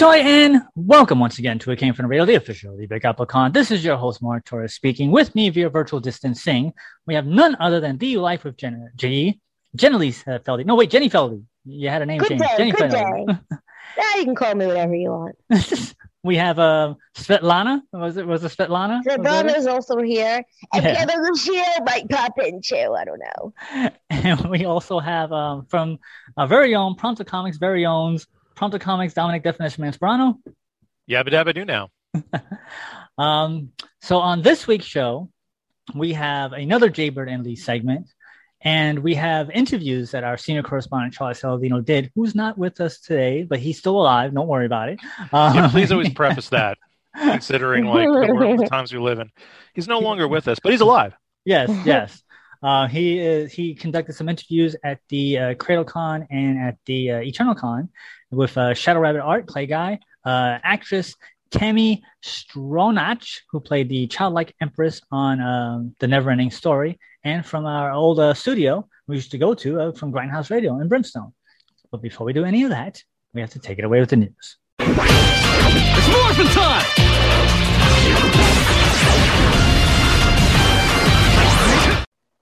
[0.00, 3.04] Joy and welcome once again to A Came From the Radio, the official the Big
[3.04, 3.52] Apple Con.
[3.52, 5.10] This is your host, Mark Torres, speaking.
[5.10, 6.72] With me via virtual distancing,
[7.06, 9.38] we have none other than the life of Jen, G,
[9.76, 10.64] Jenny uh, Feldy.
[10.64, 11.42] No, wait, Jenny Feldy.
[11.66, 12.40] You had a name good change.
[12.40, 13.26] Day, Jenny good Feldy.
[13.26, 13.38] day.
[13.98, 15.36] now you can call me whatever you want.
[16.22, 17.82] we have uh, Svetlana.
[17.92, 19.02] Was it was it Svetlana?
[19.04, 20.42] Svetlana is also here.
[20.72, 21.04] And yeah.
[21.04, 22.96] the other might pop in too.
[22.96, 23.90] I don't know.
[24.08, 25.98] And we also have um, from
[26.38, 28.18] our very own Pronto Comics, very own
[28.54, 30.36] Pronto Comics, Dominic Definition Mansperano.
[31.08, 31.88] Yabba dabba do now.
[33.18, 35.30] um, so on this week's show,
[35.94, 38.06] we have another Jaybird and Lee segment,
[38.60, 43.00] and we have interviews that our senior correspondent Charlie Saladino did, who's not with us
[43.00, 44.34] today, but he's still alive.
[44.34, 45.00] Don't worry about it.
[45.32, 46.78] Um, yeah, please always preface that,
[47.16, 49.30] considering like the, the times we live in.
[49.74, 51.14] He's no longer with us, but he's alive.
[51.44, 52.22] Yes, yes.
[52.62, 57.14] Uh, he is, he conducted some interviews at the uh, CradleCon and at the uh,
[57.20, 57.88] EternalCon
[58.30, 61.16] with uh, Shadow Rabbit art, Clay Guy, uh, actress
[61.50, 67.90] Tami Stronach, who played the childlike empress on um, The Neverending Story, and from our
[67.90, 71.32] old uh, studio we used to go to uh, from Grindhouse Radio in Brimstone.
[71.90, 73.02] But before we do any of that,
[73.34, 74.56] we have to take it away with the news.
[74.78, 76.86] It's morphin' time!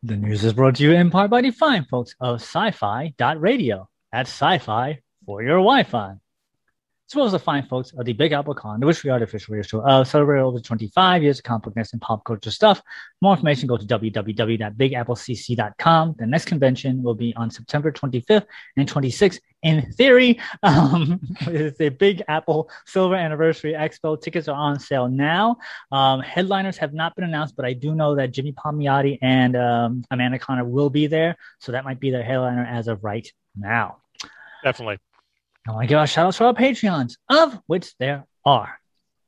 [0.02, 3.89] The news is brought to you in part by the fine folks of sci-fi radio
[4.12, 6.14] at sci-fi for your Wi-Fi.
[7.10, 9.52] As well as the fine folks of the Big Apple Con, the which we artificial
[9.52, 12.80] radio show uh, celebrate over 25 years of comic and pop culture stuff.
[13.20, 16.14] more information, go to www.bigapplecc.com.
[16.18, 18.46] The next convention will be on September 25th
[18.78, 19.40] and 26th.
[19.64, 24.18] In theory, um, it's a Big Apple Silver Anniversary Expo.
[24.18, 25.58] Tickets are on sale now.
[25.92, 30.05] Um, headliners have not been announced, but I do know that Jimmy Palmiotti and um,
[30.11, 31.36] Amanda Conner will be there.
[31.58, 33.98] So that might be their headliner as of right now.
[34.64, 35.00] Definitely.
[35.67, 38.79] I want to give a shout out to our Patreons, of which there are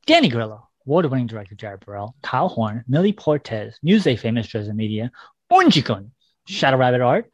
[0.06, 5.10] Danny Grillo, award winning director Jared Burrell, Kyle Horn, Millie Portez, Muse Famous Dresden Media,
[5.52, 6.10] Unjikun,
[6.46, 7.30] Shadow Rabbit Art,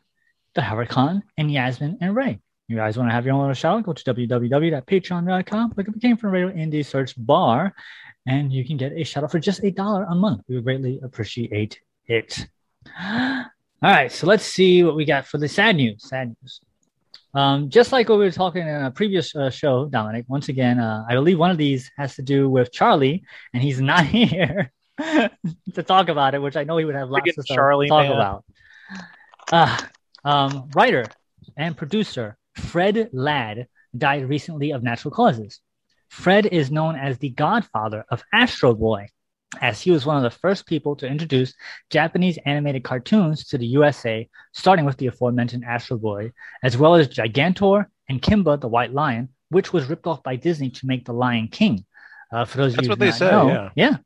[0.54, 2.40] The Howard Khan, and Yasmin and Ray.
[2.68, 3.84] You guys want to have your own little shout out?
[3.84, 7.74] Go to www.patreon.com, look up the Came From Radio Indie search bar,
[8.26, 10.42] and you can get a shout out for just a dollar a month.
[10.48, 12.48] We would greatly appreciate it.
[13.00, 13.44] All
[13.82, 16.08] right, so let's see what we got for the sad news.
[16.08, 16.60] Sad news.
[17.36, 20.80] Um, just like what we were talking in a previous uh, show, Dominic, once again,
[20.80, 24.72] uh, I believe one of these has to do with Charlie, and he's not here
[24.98, 28.04] to talk about it, which I know he would have lots of Charlie, to talk
[28.04, 28.12] man.
[28.12, 28.44] about.
[29.52, 29.78] Uh,
[30.24, 31.04] um, writer
[31.58, 35.60] and producer Fred Ladd died recently of natural causes.
[36.08, 39.08] Fred is known as the godfather of Astro Boy,
[39.60, 41.54] as he was one of the first people to introduce
[41.90, 47.08] Japanese animated cartoons to the USA, starting with the aforementioned Astro Boy, as well as
[47.08, 51.12] Gigantor and Kimba the White Lion, which was ripped off by Disney to make The
[51.12, 51.84] Lion King.
[52.32, 53.70] Uh, for those That's of you what they said, know, yeah.
[53.76, 53.96] yeah.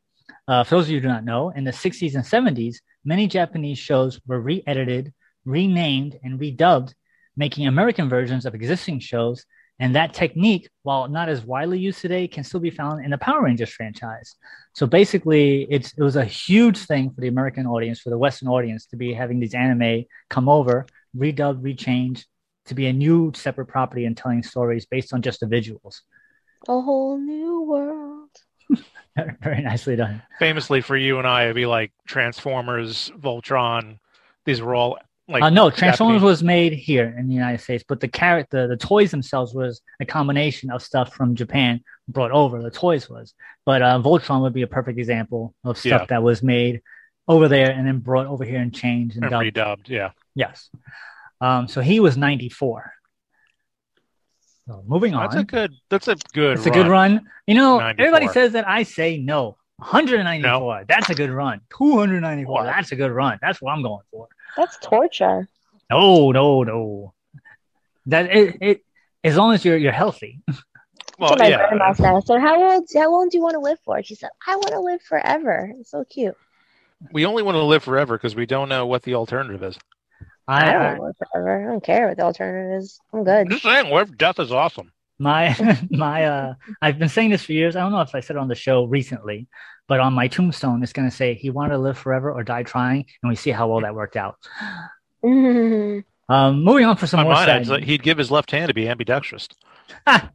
[0.46, 3.26] Uh, for those of you who do not know, in the 60s and 70s, many
[3.26, 5.12] Japanese shows were re-edited,
[5.44, 6.92] renamed, and redubbed,
[7.36, 9.44] making American versions of existing shows
[9.80, 13.18] and that technique, while not as widely used today, can still be found in the
[13.18, 14.36] Power Rangers franchise.
[14.74, 18.48] So basically, it's it was a huge thing for the American audience, for the Western
[18.48, 20.86] audience, to be having these anime come over,
[21.16, 22.24] redubbed, rechanged,
[22.66, 26.00] to be a new separate property and telling stories based on just the visuals.
[26.68, 28.28] A whole new world.
[29.42, 30.22] Very nicely done.
[30.38, 33.98] Famously for you and I, it'd be like Transformers, Voltron.
[34.44, 34.98] These were all
[35.30, 36.22] like uh, no, Transformers Japanese.
[36.22, 40.04] was made here in the United States, but the character, the toys themselves was a
[40.04, 42.60] combination of stuff from Japan brought over.
[42.60, 43.34] The toys was,
[43.64, 46.06] but uh, Voltron would be a perfect example of stuff yeah.
[46.06, 46.82] that was made
[47.28, 49.86] over there and then brought over here and changed and, and dubbed.
[49.86, 49.88] redubbed.
[49.88, 50.10] Yeah.
[50.34, 50.68] Yes.
[51.40, 52.92] Um, so he was 94.
[54.66, 55.22] So moving on.
[55.22, 55.72] That's a good.
[55.88, 56.58] That's a good.
[56.58, 57.28] It's a good run.
[57.46, 58.06] You know, 94.
[58.06, 58.68] everybody says that.
[58.68, 59.56] I say no.
[59.76, 60.42] 194.
[60.42, 60.84] No.
[60.88, 61.60] That's a good run.
[61.76, 62.52] 294.
[62.52, 62.64] What?
[62.64, 63.38] That's a good run.
[63.40, 64.28] That's what I'm going for.
[64.56, 65.48] That's torture.
[65.90, 67.14] No, no, no.
[68.06, 68.84] That it, it
[69.24, 70.40] as long as you're you're healthy.
[71.18, 71.68] Well, my yeah.
[71.68, 74.30] grandma said, "So how old how long do you want to live for?" She said,
[74.46, 76.36] "I want to live forever." It's so cute.
[77.12, 79.78] We only want to live forever because we don't know what the alternative is.
[80.48, 81.64] I I, don't I forever.
[81.64, 83.00] I don't care what the alternative is.
[83.12, 83.46] I'm good.
[83.46, 84.92] I'm just saying, what death is awesome?
[85.20, 87.76] My my uh I've been saying this for years.
[87.76, 89.46] I don't know if I said it on the show recently,
[89.86, 93.04] but on my tombstone it's gonna say he wanted to live forever or die trying,
[93.22, 94.36] and we see how well that worked out.
[95.22, 97.72] That's Um, moving on for some My more mind, sad.
[97.72, 99.48] like he'd give his left hand to be ambidextrous.
[100.06, 100.28] That's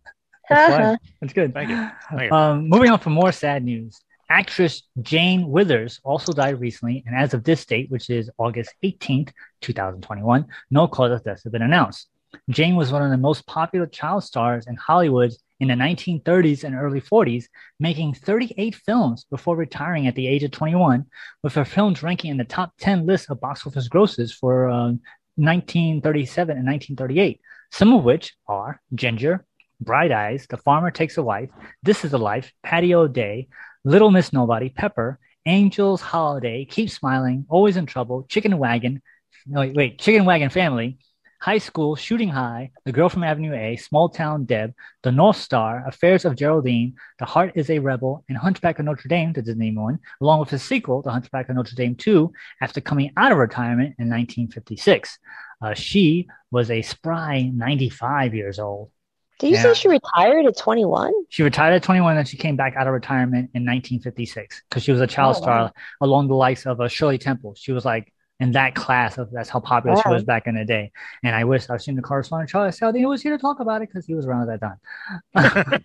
[0.49, 0.97] fine.
[1.21, 1.53] That's good.
[1.53, 1.89] Thank you.
[2.09, 2.31] Thank you.
[2.38, 4.01] Um, moving on for more sad news.
[4.29, 9.31] Actress Jane Withers also died recently, and as of this date, which is August 18th,
[9.61, 12.09] 2021, no cause of death has been announced.
[12.49, 16.75] Jane was one of the most popular child stars in Hollywood in the 1930s and
[16.75, 17.45] early 40s,
[17.79, 21.05] making 38 films before retiring at the age of 21,
[21.43, 24.99] with her films ranking in the top 10 list of box office grosses for um,
[25.35, 27.39] 1937 and 1938,
[27.71, 29.45] some of which are Ginger,
[29.81, 31.49] Bright Eyes, The Farmer Takes a Wife,
[31.83, 33.47] This is a Life, Paddy O'Day,
[33.83, 39.01] Little Miss Nobody, Pepper, Angels Holiday, Keep Smiling, Always in Trouble, Chicken Wagon,
[39.45, 40.97] no, wait, Chicken Wagon Family,
[41.45, 45.88] High School, Shooting High, The Girl from Avenue A, Small Town Deb, The North Star,
[45.88, 49.71] Affairs of Geraldine, The Heart is a Rebel, and Hunchback of Notre Dame, the Disney
[49.71, 53.38] one, along with his sequel, The Hunchback of Notre Dame 2, after coming out of
[53.38, 55.19] retirement in 1956.
[55.62, 58.89] Uh, she was a spry 95 years old.
[59.38, 59.62] Did you Yeah.
[59.62, 61.13] say she retired at 21?
[61.30, 64.91] She retired at 21 and she came back out of retirement in 1956 because she
[64.91, 65.71] was a child Oh, star wow.
[66.01, 67.53] along the likes of uh, Shirley Temple.
[67.56, 70.65] She was like in that class of that's how popular she was back in the
[70.65, 70.91] day.
[71.23, 73.89] And I wish I've seen the correspondent Charlie Saldini was here to talk about it
[73.89, 75.83] because he was around at that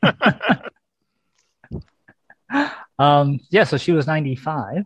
[2.50, 2.70] time.
[2.98, 4.84] um, yeah, so she was 95.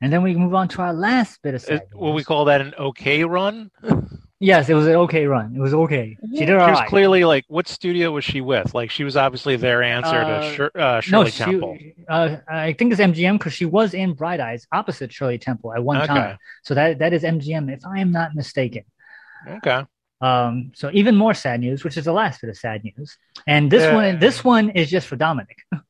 [0.00, 2.60] And then we move on to our last bit of Is- Will we call that
[2.60, 3.70] an okay run?
[4.38, 5.54] Yes, it was an okay run.
[5.56, 6.18] It was okay.
[6.34, 6.88] She did She was right.
[6.88, 8.74] clearly like, what studio was she with?
[8.74, 11.78] Like, she was obviously their answer Uh, to Shir- uh, No, Shirley she, Temple.
[12.08, 15.82] uh, I think it's MGM because she was in Bright Eyes opposite Shirley Temple at
[15.82, 16.06] one Okay.
[16.06, 16.38] time.
[16.64, 18.84] So that that is MGM, if I am not mistaken.
[19.48, 19.84] Okay.
[20.20, 23.16] Um, so even more sad news, which is the last bit of sad news,
[23.46, 23.94] and this Yeah.
[23.94, 25.58] one this one is just for Dominic.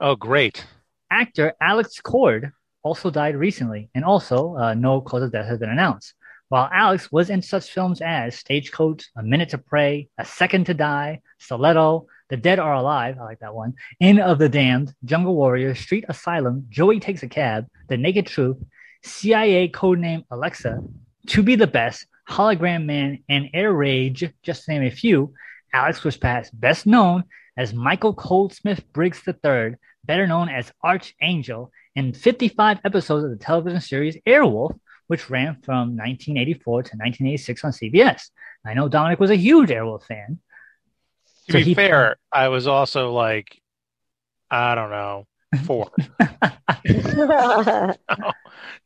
[0.00, 0.66] Oh, great.
[1.12, 2.50] Actor Alex Cord
[2.82, 6.14] also died recently, and also uh, no cause of death has been announced.
[6.52, 10.74] While Alex was in such films as Stagecoach, A Minute to Pray, A Second to
[10.74, 15.34] Die, Stiletto, The Dead Are Alive, I like that one, Inn of the Damned, Jungle
[15.34, 18.58] Warrior, Street Asylum, Joey Takes a Cab, The Naked Truth,
[19.02, 20.84] CIA Codename Alexa,
[21.28, 25.32] To Be the Best, Hologram Man, and Air Rage, just to name a few,
[25.72, 27.24] Alex was perhaps best known
[27.56, 33.80] as Michael Coldsmith Briggs III, better known as Archangel, in 55 episodes of the television
[33.80, 38.30] series Airwolf, which ran from 1984 to 1986 on CBS.
[38.64, 40.38] I know Dominic was a huge Airwolf fan.
[41.48, 43.60] To So be he- fair, I was also like,
[44.50, 45.26] I don't know,
[45.64, 45.90] four.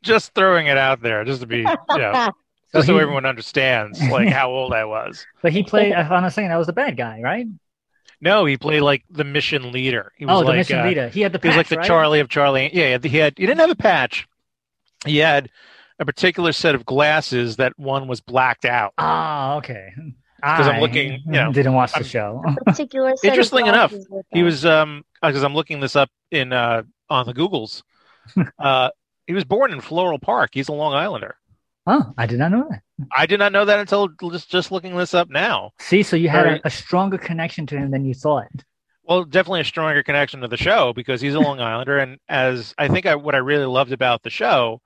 [0.02, 1.64] just throwing it out there, just to be, you
[1.98, 2.30] know,
[2.72, 5.24] So just so everyone understands like how old I was.
[5.40, 7.46] But he played, I found a second, that was the bad guy, right?
[8.20, 10.12] No, he played like the mission leader.
[10.16, 11.08] He was Oh, the like, mission uh, leader.
[11.08, 11.86] He had the He was like the right?
[11.86, 12.70] Charlie of Charlie.
[12.72, 13.34] Yeah, he had.
[13.38, 14.26] He didn't have a patch.
[15.06, 15.48] He had
[15.98, 18.92] a particular set of glasses that one was blacked out.
[18.98, 19.90] Ah, okay.
[20.44, 22.42] 'Cause I'm looking, you know, didn't watch the I'm- show.
[22.66, 23.92] Particular set of Interesting enough,
[24.30, 27.82] He was um because I'm looking this up in uh on the Googles.
[28.58, 28.90] uh,
[29.26, 30.50] he was born in Floral Park.
[30.52, 31.36] He's a Long Islander.
[31.86, 32.82] oh, I did not know that.
[33.16, 35.70] I did not know that until just just looking this up now.
[35.80, 38.46] See, so you had Very- a, a stronger connection to him than you thought.
[39.04, 42.74] Well, definitely a stronger connection to the show because he's a Long Islander, and as
[42.76, 44.80] I think I, what I really loved about the show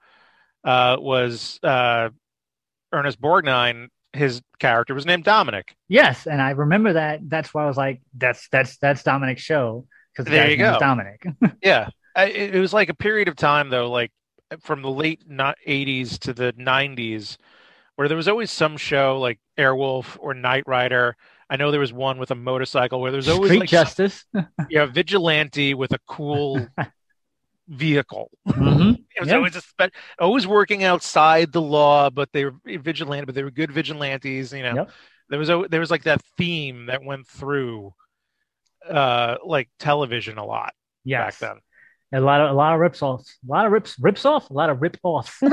[0.65, 2.11] uh, was uh,
[2.93, 3.89] Ernest Borgnine.
[4.13, 5.77] His character was named Dominic.
[5.89, 7.21] Yes, and I remember that.
[7.29, 10.77] That's why I was like, "That's that's that's Dominic's show." Because the There you go.
[10.79, 11.25] Dominic.
[11.63, 14.11] Yeah, I, it, was like a period of time though, like
[14.61, 17.37] from the late not 80s to the 90s,
[17.97, 21.17] where there was always some show like Airwolf or Knight Rider.
[21.49, 24.25] I know there was one with a motorcycle where there's always Street like Justice.
[24.71, 26.67] yeah, vigilante with a cool
[27.71, 28.31] vehicle.
[28.53, 29.37] hmm It was Yeah.
[29.37, 33.51] always a spe- always working outside the law, but they were vigilante, but they were
[33.51, 34.53] good vigilantes.
[34.53, 34.91] You know, Yep.
[35.31, 37.95] there was a, there was like that theme that went through
[38.89, 40.73] uh like television a lot
[41.05, 41.51] Yes, back
[42.13, 42.21] then.
[42.21, 44.53] a lot of a lot of rips off, a lot of rips rips off, a
[44.53, 45.41] lot of rip offs.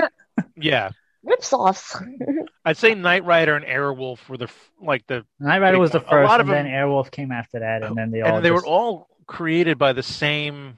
[0.56, 0.92] Yeah,
[1.24, 1.96] rips offs.
[2.66, 4.50] I'd say Knight Rider and Airwolf were the
[4.82, 6.08] like the Night Rider was the one.
[6.08, 8.38] A first, lot and of then them- Airwolf came after that, and then they all
[8.38, 10.78] and they just, were all created by the same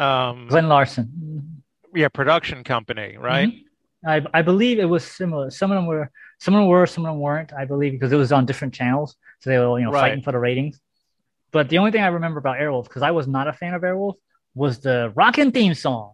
[0.00, 1.62] um Glen Larson.
[1.94, 3.48] yeah production company, right?
[3.48, 3.64] Mhm.
[4.06, 5.50] I I believe it was similar.
[5.50, 7.52] Some of them were some of them were, some of them weren't.
[7.52, 10.00] I believe because it was on different channels, so they were you know Right.
[10.00, 10.80] fighting for the ratings.
[11.52, 13.82] But the only thing I remember about Airwolf, because I was not a fan of
[13.82, 14.14] Airwolf,
[14.54, 16.12] was the rockin' theme song.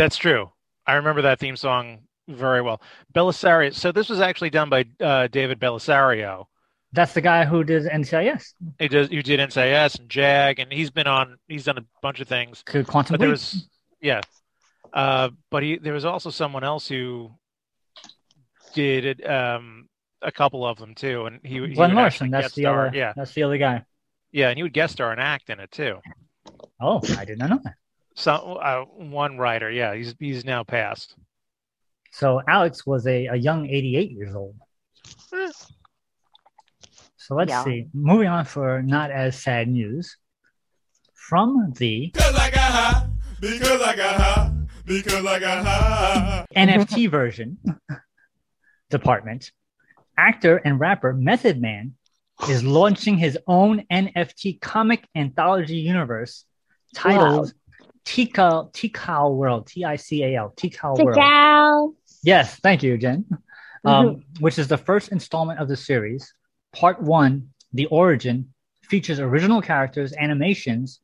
[0.00, 0.50] That's true.
[0.86, 2.80] I remember that theme song very well.
[3.14, 3.74] Bellisario.
[3.74, 6.46] So this was actually done by uh, David Bellisario.
[6.92, 8.54] That's the guy who did NCIS.
[8.78, 9.10] He does.
[9.10, 11.36] You did NCIS and JAG, and he's been on.
[11.48, 12.62] He's done a bunch of things.
[12.64, 13.34] Could Quantum But there Leap.
[13.34, 13.68] was,
[14.00, 14.22] yeah.
[14.90, 17.30] Uh, but he there was also someone else who
[18.72, 19.86] did it, um,
[20.22, 22.30] a couple of them too, and he, Glen Larson.
[22.30, 22.86] That's the star.
[22.86, 22.96] other.
[22.96, 23.84] Yeah, That's the other guy.
[24.32, 25.98] yeah, and he would guest star and act in it too.
[26.80, 27.74] Oh, I did not know that.
[28.14, 31.14] So uh, one writer, yeah, he's he's now passed.
[32.12, 34.56] So Alex was a, a young 88 years old.
[35.32, 35.50] Eh.
[37.16, 37.64] So let's Yeah.
[37.64, 37.86] see.
[37.94, 40.16] Moving on for not as sad news.
[41.14, 43.06] From the Because I got high.
[43.40, 44.52] Because I got high.
[44.84, 46.46] Because I got high.
[46.56, 47.58] NFT version
[48.90, 49.52] department,
[50.16, 51.94] actor and rapper Method Man
[52.48, 56.44] is launching his own NFT comic anthology universe
[56.94, 57.52] titled
[58.10, 61.16] Tical Tical World, T I C A L, Tical World.
[61.16, 61.94] Ciao.
[62.24, 63.24] Yes, thank you, Jen.
[63.84, 66.34] Um, which is the first installment of the series.
[66.72, 68.52] Part one, The Origin,
[68.82, 71.00] features original characters, animations,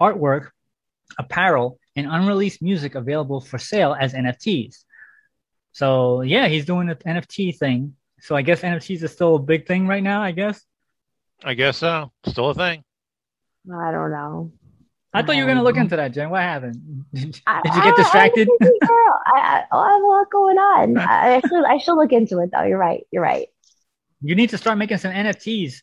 [0.00, 0.50] artwork,
[1.18, 4.84] apparel, and unreleased music available for sale as NFTs.
[5.72, 7.96] So yeah, he's doing the NFT thing.
[8.20, 10.22] So I guess NFTs is still a big thing right now.
[10.22, 10.62] I guess.
[11.42, 12.12] I guess so.
[12.26, 12.84] Still a thing.
[13.74, 14.52] I don't know.
[15.12, 16.30] I thought you were gonna look into that, Jen.
[16.30, 17.04] What happened?
[17.14, 18.48] Did I- you I- get distracted?
[18.48, 19.20] girl.
[19.26, 20.98] I, I, I have a lot going on.
[20.98, 22.62] I, I should I should look into it though.
[22.62, 23.06] You're right.
[23.10, 23.48] You're right.
[24.22, 25.82] You need to start making some NFTs.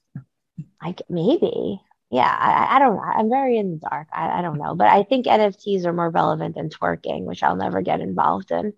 [0.82, 1.82] I maybe.
[2.10, 3.02] Yeah, I, I- I don't know.
[3.02, 4.08] I'm very in the dark.
[4.14, 4.76] I, I don't know.
[4.76, 8.74] But I think NFTs are more relevant than twerking, which I'll never get involved in.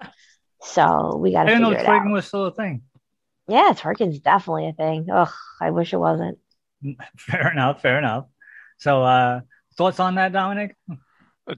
[0.62, 2.02] So we got I to didn't know it out.
[2.02, 2.82] twerking was still a thing.
[3.48, 5.08] Yeah, twerking's definitely a thing.
[5.12, 5.30] Ugh,
[5.62, 6.40] I wish it wasn't.
[7.18, 7.82] Fair enough.
[7.82, 8.26] Fair enough.
[8.78, 9.42] So, uh,
[9.80, 10.76] thoughts on that, Dominic?
[10.92, 10.96] Uh,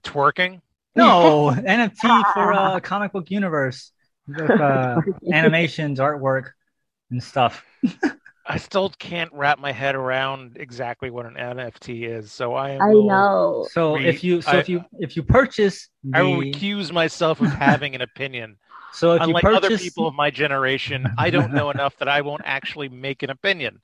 [0.04, 0.62] twerking.
[0.96, 3.92] No, NFT for uh, comic book universe
[4.28, 5.01] with uh,
[5.34, 6.51] animations, artwork,
[7.10, 7.66] and stuff.
[8.46, 12.32] I still can't wrap my head around exactly what an NFT is.
[12.32, 12.82] So I am.
[12.82, 13.68] I will- know.
[13.72, 17.42] So Re- if you so I- if you if you purchase I will accuse myself
[17.42, 18.58] of having an opinion.
[18.94, 22.22] so if Unlike you other people of my generation, I don't know enough that I
[22.22, 23.80] won't actually make an opinion.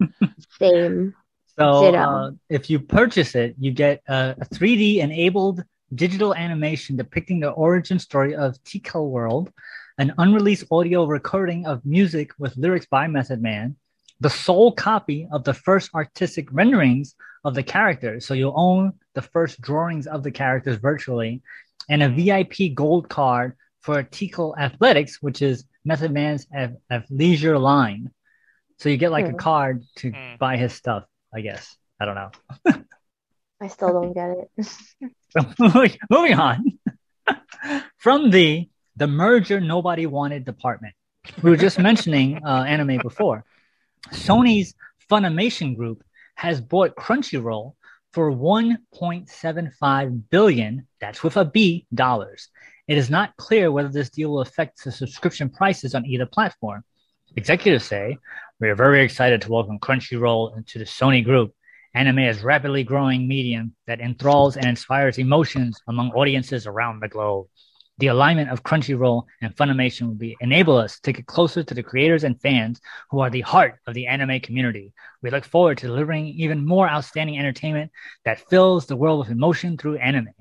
[0.59, 1.15] Same.
[1.59, 5.63] So uh, if you purchase it, you get a, a 3D enabled
[5.95, 9.51] digital animation depicting the origin story of Tical World,
[9.97, 13.75] an unreleased audio recording of music with lyrics by Method Man,
[14.19, 18.27] the sole copy of the first artistic renderings of the characters.
[18.27, 21.41] So you'll own the first drawings of the characters virtually,
[21.89, 28.11] and a VIP gold card for Tical Athletics, which is Method Man's ath- athleisure line.
[28.77, 29.37] So you get like a Hmm.
[29.37, 30.35] card to Hmm.
[30.37, 31.75] buy his stuff, I guess.
[31.99, 32.31] I don't know.
[33.61, 34.65] I still don't get it.
[35.31, 36.79] So moving, moving on
[37.97, 40.93] from the the merger nobody wanted department.
[41.43, 43.43] We were just mentioning uh, anime before.
[44.11, 44.73] Sony's
[45.09, 46.03] Funimation Group
[46.35, 47.73] has bought Crunchyroll
[48.13, 50.87] for 1.75 billion.
[51.01, 52.49] That's with a B dollars.
[52.87, 56.83] It is not clear whether this deal will affect the subscription prices on either platform.
[57.35, 58.17] Executives say
[58.59, 61.53] we are very excited to welcome Crunchyroll into the Sony Group.
[61.93, 67.45] Anime is rapidly growing medium that enthralls and inspires emotions among audiences around the globe.
[67.99, 71.83] The alignment of Crunchyroll and Funimation will be enable us to get closer to the
[71.83, 74.91] creators and fans who are the heart of the anime community.
[75.21, 77.91] We look forward to delivering even more outstanding entertainment
[78.25, 80.33] that fills the world with emotion through anime.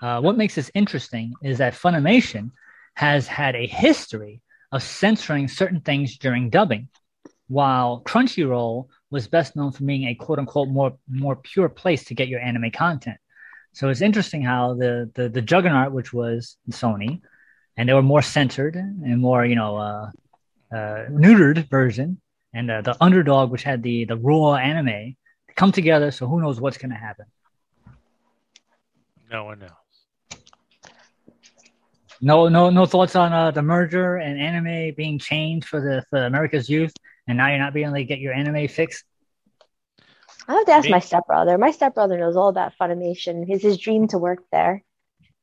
[0.00, 2.52] Uh, what makes this interesting is that Funimation
[2.94, 4.40] has had a history
[4.70, 6.88] of censoring certain things during dubbing,
[7.50, 12.14] while Crunchyroll was best known for being a quote unquote more more pure place to
[12.14, 13.18] get your anime content.
[13.72, 17.20] So it's interesting how the the, the juggernaut, which was Sony,
[17.76, 20.10] and they were more centered and more you know uh,
[20.72, 22.20] uh, neutered version,
[22.54, 25.16] and uh, the underdog, which had the the raw anime,
[25.56, 26.12] come together.
[26.12, 27.26] So who knows what's going to happen?
[29.28, 29.70] No one knows.
[32.22, 36.24] No, no, no thoughts on uh, the merger and anime being changed for the for
[36.26, 36.92] America's youth,
[37.30, 39.04] and now you're not being able to get your anime fixed.
[40.48, 41.56] I have to ask Me- my stepbrother.
[41.58, 43.44] My stepbrother knows all about Funimation.
[43.48, 44.82] It's his dream to work there.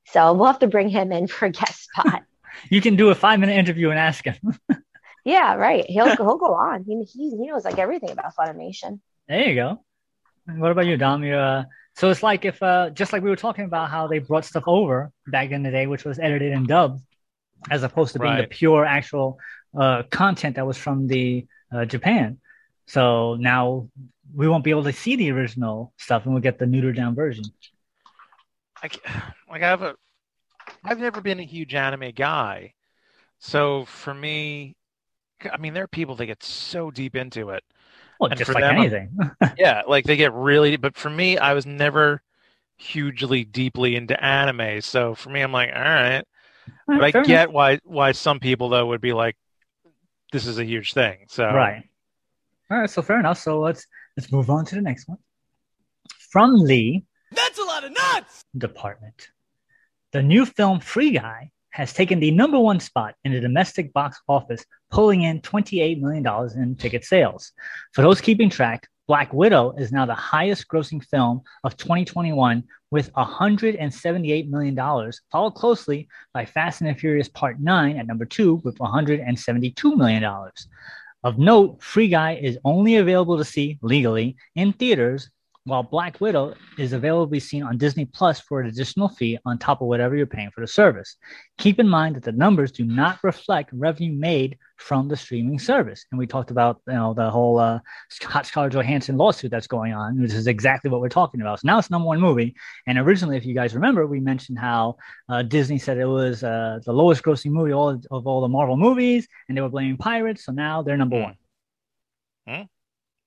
[0.08, 2.24] So we'll have to bring him in for a guest spot.
[2.70, 4.38] You can do a five minute interview and ask him.
[5.26, 5.86] yeah, right.
[5.88, 6.84] He'll he'll go on.
[6.86, 9.00] He he, he knows like everything about Funimation.
[9.28, 9.84] There you go.
[10.46, 11.24] What about you, Dom?
[11.24, 11.64] You uh,
[11.96, 14.64] so it's like if uh, just like we were talking about how they brought stuff
[14.68, 17.02] over back in the day, which was edited and dubbed,
[17.70, 19.40] as opposed to being the pure actual
[19.78, 22.40] uh, content that was from the uh, Japan.
[22.88, 23.90] So now
[24.34, 27.16] we won't be able to see the original stuff, and we'll get the neutered down
[27.16, 27.54] version.
[28.84, 28.90] I,
[29.50, 29.96] like I have a
[30.84, 32.74] I've never been a huge anime guy.
[33.40, 34.76] So for me,
[35.52, 37.64] I mean, there are people that get so deep into it.
[38.20, 39.18] Well, And just like them, anything.
[39.58, 42.22] Yeah, like they get really, but for me, I was never
[42.78, 44.82] hugely deeply into anime.
[44.82, 46.24] So for me, I'm like, all right.
[46.96, 47.24] But I enough.
[47.24, 49.38] get why why some people though would be like,
[50.32, 51.18] this is a huge thing.
[51.30, 51.84] So Right.
[52.70, 52.90] All right.
[52.90, 53.40] So fair enough.
[53.40, 55.20] So let's let's move on to the next one.
[56.32, 58.44] From Lee That's a lot of nuts!
[58.58, 59.30] Department,
[60.12, 64.20] the new film Free Guy has taken the number one spot in the domestic box
[64.28, 67.52] office, pulling in $28 million in ticket sales.
[67.94, 72.62] For those keeping track, Black Widow is now the highest grossing film of 2021
[72.92, 78.78] with $178 million, followed closely by Fast and Furious Part 9 at number two with
[78.80, 80.52] $172 million.
[81.24, 85.30] Of note, Free Guy is only available to see legally in theaters,
[85.68, 89.38] while Black Widow is available to be seen on Disney Plus for an additional fee
[89.46, 91.18] on top of whatever you're paying for the service.
[91.58, 96.06] Keep in mind that the numbers do not reflect revenue made from the streaming service.
[96.12, 97.80] And we talked about you know the whole uh,
[98.24, 101.60] Hot Scarlett Johansson lawsuit that's going on, which is exactly what we're talking about.
[101.60, 102.56] So now it's number one movie.
[102.88, 104.96] And originally, if you guys remember, we mentioned how
[105.28, 108.78] uh, Disney said it was uh, the lowest grossing movie all, of all the Marvel
[108.78, 110.46] movies, and they were blaming pirates.
[110.46, 111.36] So now they're number one.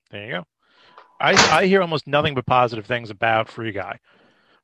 [0.09, 0.50] there you go.
[1.21, 3.99] I I hear almost nothing but positive things about Free Guy,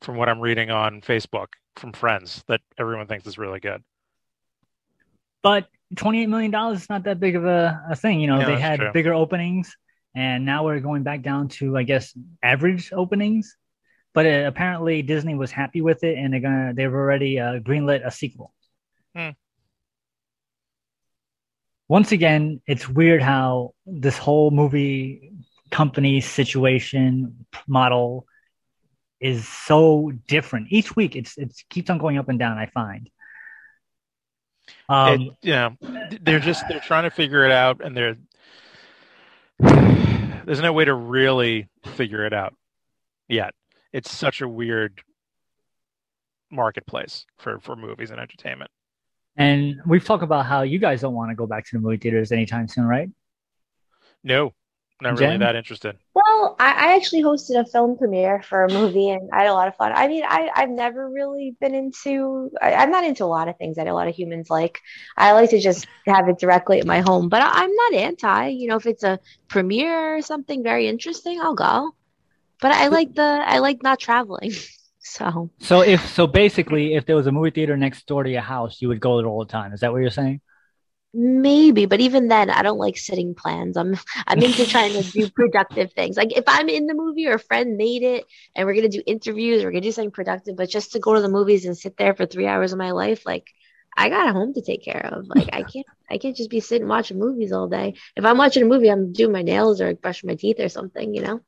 [0.02, 3.84] from what I'm reading on Facebook from friends that everyone thinks is really good.
[5.44, 8.46] but 28 million dollars is not that big of a, a thing you know Yeah,
[8.46, 8.92] they had true.
[8.94, 9.76] bigger openings
[10.16, 13.56] and now we're going back down to i guess average openings
[14.14, 18.06] but uh, apparently disney was happy with it and they're gonna they've already uh, greenlit
[18.06, 18.54] a sequel
[19.16, 19.32] Hmm.
[21.88, 25.32] once again it's weird how this whole movie
[25.72, 28.26] company situation model
[29.20, 33.10] is so different each week it's it keeps on going up and down i find
[34.90, 35.76] um, it, know,
[36.22, 38.18] they're just they're trying to figure it out, and they're
[40.46, 42.54] there's no way to really figure it out
[43.28, 43.54] yet.
[43.92, 45.02] It's such a weird
[46.52, 48.72] marketplace for for movies and entertainment.
[49.36, 51.98] And we've talked about how you guys don't want to go back to the movie
[51.98, 53.10] theaters anytime soon, right?
[54.24, 54.54] No,
[55.02, 55.40] not really Jen?
[55.42, 55.98] that interested.
[56.14, 59.54] Well, I, I actually hosted a film premiere for a movie and I had a
[59.54, 59.92] lot of fun.
[59.94, 63.58] I mean, I, I've never really been into, I, I'm not into a lot of
[63.58, 64.80] things that a lot of humans like.
[65.16, 68.48] I like to just have it directly at my home, but I, I'm not anti,
[68.48, 71.92] you know, if it's a premiere or something very interesting, I'll go.
[72.60, 74.52] But I like the, I like not traveling.
[75.10, 78.42] So So if so, basically, if there was a movie theater next door to your
[78.42, 79.72] house, you would go there all the time.
[79.72, 80.42] Is that what you're saying?
[81.18, 83.78] Maybe, but even then, I don't like sitting plans.
[83.78, 83.96] I'm,
[84.28, 86.18] I'm into trying to do productive things.
[86.18, 88.26] Like if I'm in the movie or a friend made it
[88.56, 91.16] and we're gonna do interviews, or we're gonna do something productive, but just to go
[91.16, 93.48] to the movies and sit there for three hours of my life, like
[93.98, 95.28] I got a home to take care of.
[95.28, 97.96] Like I can't, I can't just be sitting watching movies all day.
[98.16, 101.14] If I'm watching a movie, I'm doing my nails or brushing my teeth or something,
[101.16, 101.42] you know.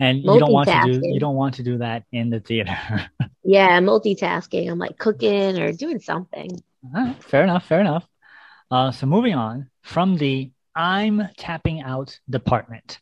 [0.00, 2.76] And you don't want to do you don't want to do that in the theater.
[3.44, 4.70] Yeah, multitasking.
[4.70, 6.62] I'm like cooking or doing something.
[6.82, 8.06] Right, fair enough, fair enough.
[8.72, 13.00] Uh, so moving on from the I'm tapping out department.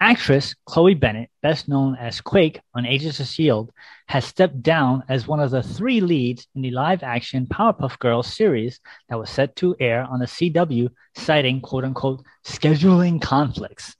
[0.00, 3.70] Actress Chloe Bennet, best known as Quake on Agents of S.H.I.E.L.D.,
[4.08, 8.34] has stepped down as one of the three leads in the live action Powerpuff Girls
[8.34, 13.94] series that was set to air on the CW, citing quote unquote scheduling conflicts.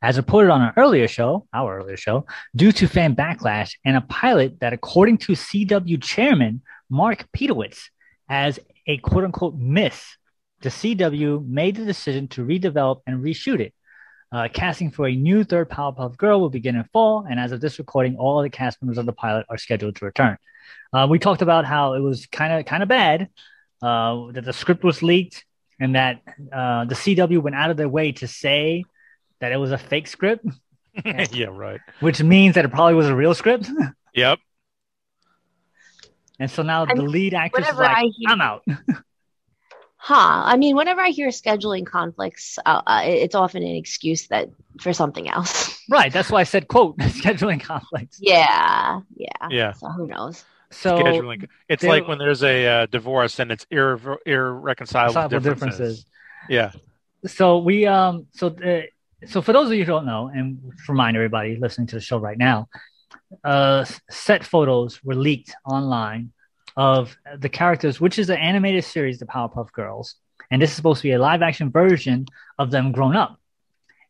[0.00, 4.02] As reported on an earlier show, our earlier show, due to fan backlash and a
[4.02, 7.88] pilot that, according to CW chairman Mark Pedowitz,
[8.28, 10.16] as a quote unquote miss,
[10.60, 13.74] the CW made the decision to redevelop and reshoot it.
[14.32, 17.60] Uh, casting for a new third Powerpuff Girl will begin in fall, and as of
[17.60, 20.38] this recording, all of the cast members of the pilot are scheduled to return.
[20.92, 23.28] Uh, we talked about how it was kind of kind of bad
[23.82, 25.44] uh, that the script was leaked,
[25.80, 26.20] and that
[26.52, 28.84] uh, the CW went out of their way to say
[29.40, 30.46] that it was a fake script,
[31.04, 31.80] yeah, right.
[31.98, 33.68] which means that it probably was a real script.
[34.14, 34.38] Yep.
[36.38, 38.62] and so now I the lead actress is like, I hear- "I'm out."
[40.02, 40.42] Huh.
[40.46, 44.48] I mean, whenever I hear scheduling conflicts, uh, uh, it's often an excuse that
[44.80, 45.78] for something else.
[45.90, 46.10] right.
[46.10, 48.18] That's why I said quote scheduling conflicts.
[48.20, 49.28] Yeah, yeah.
[49.50, 49.72] Yeah.
[49.74, 50.42] So who knows?
[50.70, 51.48] So Scheduling.
[51.68, 56.06] It's there- like when there's a uh, divorce and it's irre- irreconcilable Reconcilable differences.
[56.48, 56.72] Yeah.
[57.26, 58.82] so we um so uh,
[59.26, 60.58] so for those of you who don't know and
[60.88, 62.68] remind everybody listening to the show right now
[63.44, 66.32] uh set photos were leaked online
[66.76, 70.16] of the characters which is an animated series the powerpuff girls
[70.50, 72.26] and this is supposed to be a live action version
[72.58, 73.38] of them grown up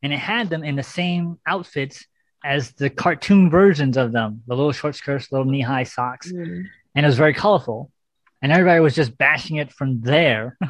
[0.03, 2.07] and it had them in the same outfits
[2.45, 6.67] as the cartoon versions of them the little short skirts little knee-high socks Mm.
[6.95, 7.91] and it was very colorful.
[8.43, 10.57] and everybody was just bashing it from there.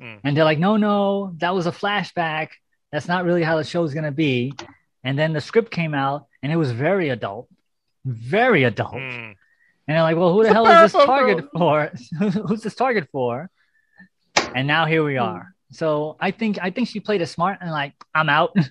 [0.00, 0.16] Hmm.
[0.24, 2.48] And they're like, no, no, that was a flashback.
[2.90, 4.52] That's not really how the show's gonna be.
[5.04, 7.48] And then the script came out, and it was very adult,
[8.04, 8.94] very adult.
[8.94, 9.36] Mm.
[9.86, 11.90] And they're like, well, who the hell is this target for?
[12.48, 13.50] Who's this target for?
[14.54, 15.54] And now here we are.
[15.72, 18.54] So I think I think she played it smart and like I'm out.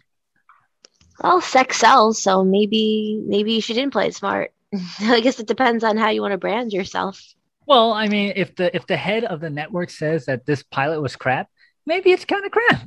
[1.22, 4.52] Well, sex sells, so maybe maybe she didn't play it smart.
[5.02, 7.22] I guess it depends on how you want to brand yourself.
[7.68, 11.02] well, I mean, if the if the head of the network says that this pilot
[11.02, 11.50] was crap,
[11.86, 12.82] maybe it's kind of crap.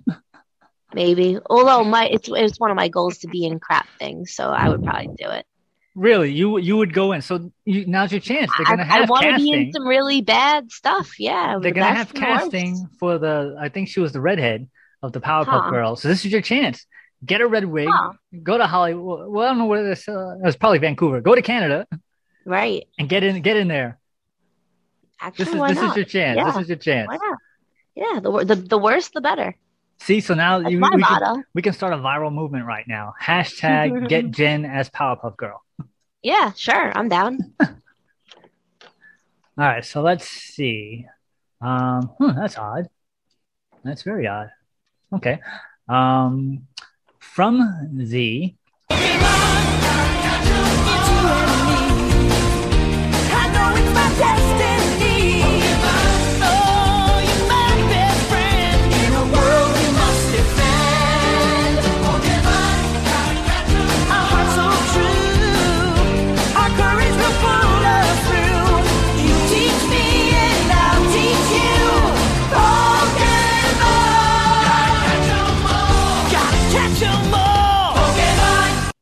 [0.95, 1.39] Maybe.
[1.51, 4.69] Although my it's it's one of my goals to be in crap things, so I
[4.69, 5.47] would probably do it.
[5.97, 7.23] Really, you you would go in.
[7.23, 8.51] So you, now's your chance.
[8.57, 11.19] They're gonna I, I want to be in some really bad stuff.
[11.19, 12.43] Yeah, They're gonna have the worst.
[12.53, 13.57] casting for the.
[13.61, 14.69] I think she was the redhead
[15.03, 15.71] of the Powerpuff Huh.
[15.71, 16.03] Girls.
[16.03, 16.87] So this is your chance.
[17.25, 17.89] Get a red wig.
[17.91, 18.13] Huh.
[18.43, 19.29] Go to Hollywood.
[19.31, 20.07] Well, I don't know where this.
[20.09, 21.21] Uh, it was probably Vancouver.
[21.21, 21.87] Go to Canada
[22.45, 22.87] Right.
[22.99, 23.41] and get in.
[23.43, 23.99] Get in there.
[25.21, 25.91] Actually, This is this not?
[25.91, 26.37] is your chance.
[26.45, 26.61] This Yeah.
[26.61, 27.09] is your chance.
[27.95, 29.57] Yeah, the the the worse the better.
[29.99, 33.15] See, so now you, we, can, we can start a viral movement right now.
[33.19, 35.63] Hashtag get Jen as Powerpuff Girl.
[36.27, 37.39] Yeah, sure, I'm down.
[37.63, 37.69] All
[39.57, 41.07] right, so let's see.
[41.61, 42.91] Um, hmm, that's odd.
[43.85, 44.51] That's very odd.
[45.13, 45.39] Okay.
[45.89, 46.67] Um,
[47.21, 48.57] from the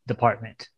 [0.07, 0.69] department.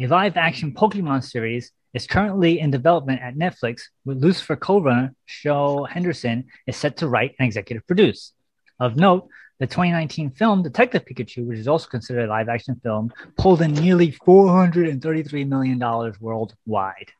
[0.00, 5.84] A live action Pokemon series is currently in development at Netflix, with Lucifer co-runner Joe
[5.84, 8.32] Henderson is set to write and executive produce.
[8.78, 13.12] Of note, the 2019 film Detective Pikachu, which is also considered a live action film,
[13.36, 15.78] pulled in nearly $433 million
[16.20, 17.12] worldwide.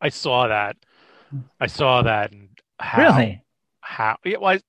[0.00, 0.76] I saw that.
[1.60, 2.32] I saw that.
[2.32, 3.44] And how, Really?
[3.80, 4.16] How?
[4.24, 4.60] Yeah, well, I,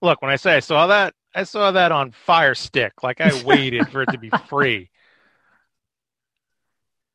[0.00, 3.02] look, when I say I saw that, I saw that on Fire Stick.
[3.02, 4.90] Like I waited for it to be free.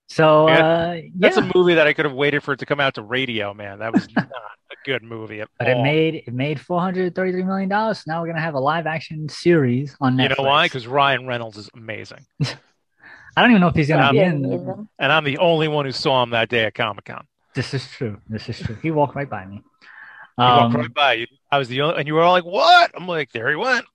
[0.08, 1.44] So, Yeah, uh, That's yeah.
[1.50, 3.80] a movie that I could have waited for it to come out to radio, man.
[3.80, 4.30] That was not
[4.72, 7.70] a good movie at but it made it made $433 million.
[7.96, 10.22] So now we're going to have a live action series on Netflix.
[10.24, 10.66] you know why?
[10.68, 12.26] Because Ryan Reynolds is amazing,
[13.38, 14.46] I don't even know if he's going to Um, be in.
[14.46, 14.88] amazing.
[15.00, 17.26] and I'm the only one who saw him that day at Comic Con.
[17.54, 18.18] This is true.
[18.30, 18.78] This is true.
[18.82, 19.56] He walked right by me.
[19.58, 19.88] He
[20.38, 21.28] walked Um, right by you.
[21.52, 23.86] I was the only, and you were all like, "What?" I'm like, "There he went."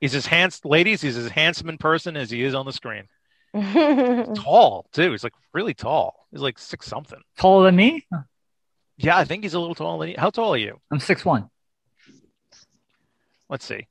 [0.00, 1.02] He's as handsome, ladies.
[1.02, 3.04] He's as handsome in person as he is on the screen.
[4.34, 5.10] Tall too.
[5.10, 6.26] He's like really tall.
[6.30, 7.20] He's like six something.
[7.38, 8.06] taller than me.
[8.96, 10.16] Yeah, I think he's a little taller than you.
[10.18, 10.78] How tall are you?
[10.90, 11.48] I'm six one.
[13.48, 13.86] Let's see.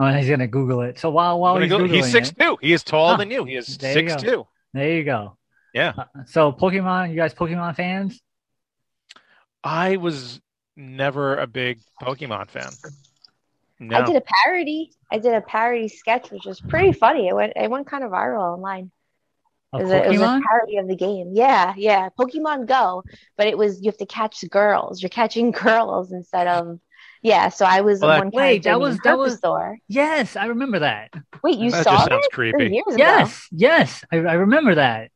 [0.00, 0.98] Oh, and he's gonna Google it.
[0.98, 2.56] So while while he's gonna go- Googling he's six it, two.
[2.60, 3.16] He is taller Huh.
[3.18, 3.44] than you.
[3.44, 4.22] He is There six go.
[4.22, 4.46] two.
[4.72, 5.36] there you go.
[5.74, 5.92] Yeah.
[5.98, 8.20] Uh, so Pokemon, you guys Pokemon fans?
[9.62, 10.40] I was
[10.76, 12.70] never a big Pokemon fan.
[13.92, 14.92] I did a parody.
[15.12, 17.28] I did a parody sketch, which was pretty funny.
[17.28, 18.90] It went it went kind of viral online.
[19.74, 21.32] Of It was, a, it was a parody of the game.
[21.34, 22.08] Yeah, yeah.
[22.18, 23.02] Pokemon Go,
[23.36, 25.02] but it was you have to catch girls.
[25.02, 26.78] You're catching girls instead of
[27.22, 27.48] yeah.
[27.48, 29.76] So I was Well, that- one Wait, character that was- that was- Herpestor.
[29.88, 31.12] Yes, I remember that.
[31.42, 32.10] Wait, you that saw just it?
[32.10, 32.74] sounds It was creepy.
[32.74, 32.96] years ago.
[32.98, 35.10] Yes, yes, I, I remember that.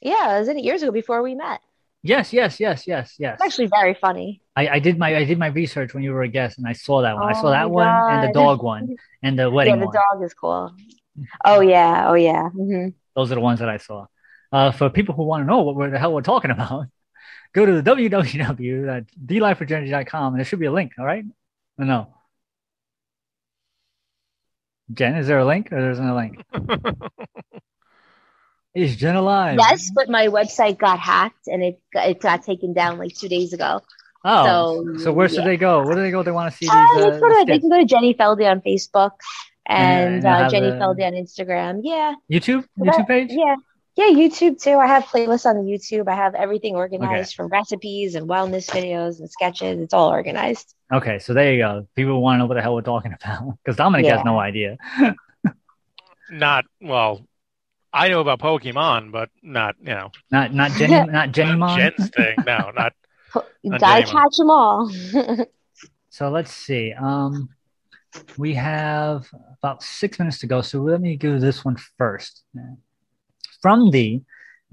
[0.00, 1.60] Yeah, I was in it years ago before we met.
[2.02, 3.34] Yes, yes, yes, yes, yes.
[3.40, 4.40] It's actually very funny.
[4.54, 6.74] I, I did my I did my research when you were a guest, and I
[6.74, 7.24] saw that one.
[7.24, 9.86] I Oh saw that my one and the dog one and the wedding yeah, the
[9.86, 9.94] one.
[9.96, 10.72] dog is cool.
[11.44, 12.50] Oh yeah, oh yeah.
[12.50, 14.06] hmm Those are the ones that I saw.
[14.52, 16.86] Uh, for people who want to know what we're, the hell we're talking about,
[17.52, 20.92] go to the www.dlifeforjourney.com and there should be a link.
[20.98, 21.24] All right?
[21.78, 22.14] Or no?
[24.92, 26.44] Jen, is there a link or there's no link?
[28.74, 29.56] Is Jen alive?
[29.58, 33.28] Yes, but my website got hacked and it got, it got taken down like two
[33.28, 33.80] days ago.
[34.22, 35.44] Oh, So, so where should yeah.
[35.46, 35.82] they go?
[35.82, 36.20] Where do they go?
[36.20, 36.74] if They want to see these.
[36.74, 39.12] Uh, Uh, they, go to, they can go to Jenny Feldy on Facebook
[39.68, 41.80] And, and, uh, Jenny a- Feldy on Instagram.
[41.82, 43.30] Yeah, YouTube, YouTube that- page.
[43.32, 43.56] Yeah.
[43.98, 44.74] Yeah, YouTube too.
[44.76, 46.06] I have playlists on the YouTube.
[46.06, 49.80] I have everything organized from recipes and wellness videos and sketches.
[49.80, 50.74] It's all organized.
[50.92, 51.88] Okay, so there you go.
[51.96, 54.16] People want to know what the hell we're talking about because Dominic Yeah.
[54.16, 54.76] has no idea.
[56.30, 57.26] Not well.
[57.92, 61.78] I know about Pokemon, but not you know Not not Jenny, not Jenny not Mon.
[61.78, 62.36] Jen's thing.
[62.44, 62.92] No, not
[63.62, 64.90] You Not gotta catch them all.
[66.10, 66.92] So let's see.
[66.92, 67.48] Um,
[68.36, 69.28] we have
[69.62, 70.62] about six minutes to go.
[70.62, 72.42] So let me do this one first.
[73.62, 74.22] From the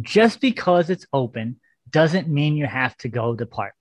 [0.01, 3.77] just because it's open doesn't mean you have to go department.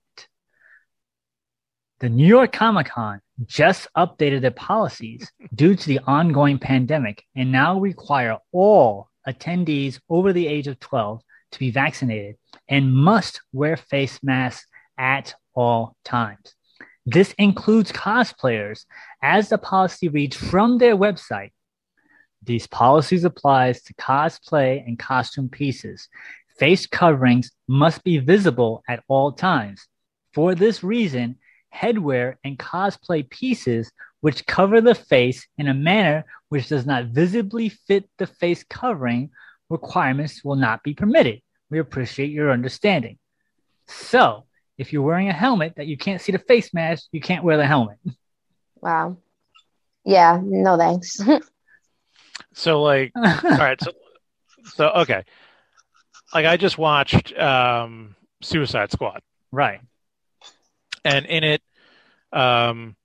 [1.99, 7.51] The New York Comic Con just updated their policies due to the ongoing pandemic and
[7.51, 11.21] now require all attendees over the age of 12
[11.53, 12.35] to be vaccinated
[12.67, 16.55] and must wear face masks at all times.
[17.05, 18.85] This includes cosplayers,
[19.21, 21.51] as the policy reads from their website.
[22.41, 26.07] These policies applies to cosplay and costume pieces.
[26.57, 29.87] Face coverings must be visible at all times.
[30.33, 31.37] For this reason,
[31.73, 37.69] headwear and cosplay pieces which cover the face in a manner which does not visibly
[37.69, 39.31] fit the face covering
[39.69, 41.41] requirements will not be permitted.
[41.69, 43.17] We appreciate your understanding.
[43.87, 44.45] So,
[44.77, 47.57] if you're wearing a helmet that you can't see the face mask, you can't wear
[47.57, 47.97] the helmet.
[48.81, 49.17] Wow.
[50.05, 51.19] Yeah, no thanks.
[52.55, 53.91] So like, all right, so
[54.75, 55.23] so okay,
[56.35, 59.81] like I just watched um, Suicide Squad, right.
[61.03, 61.61] and in it,
[62.31, 62.95] um,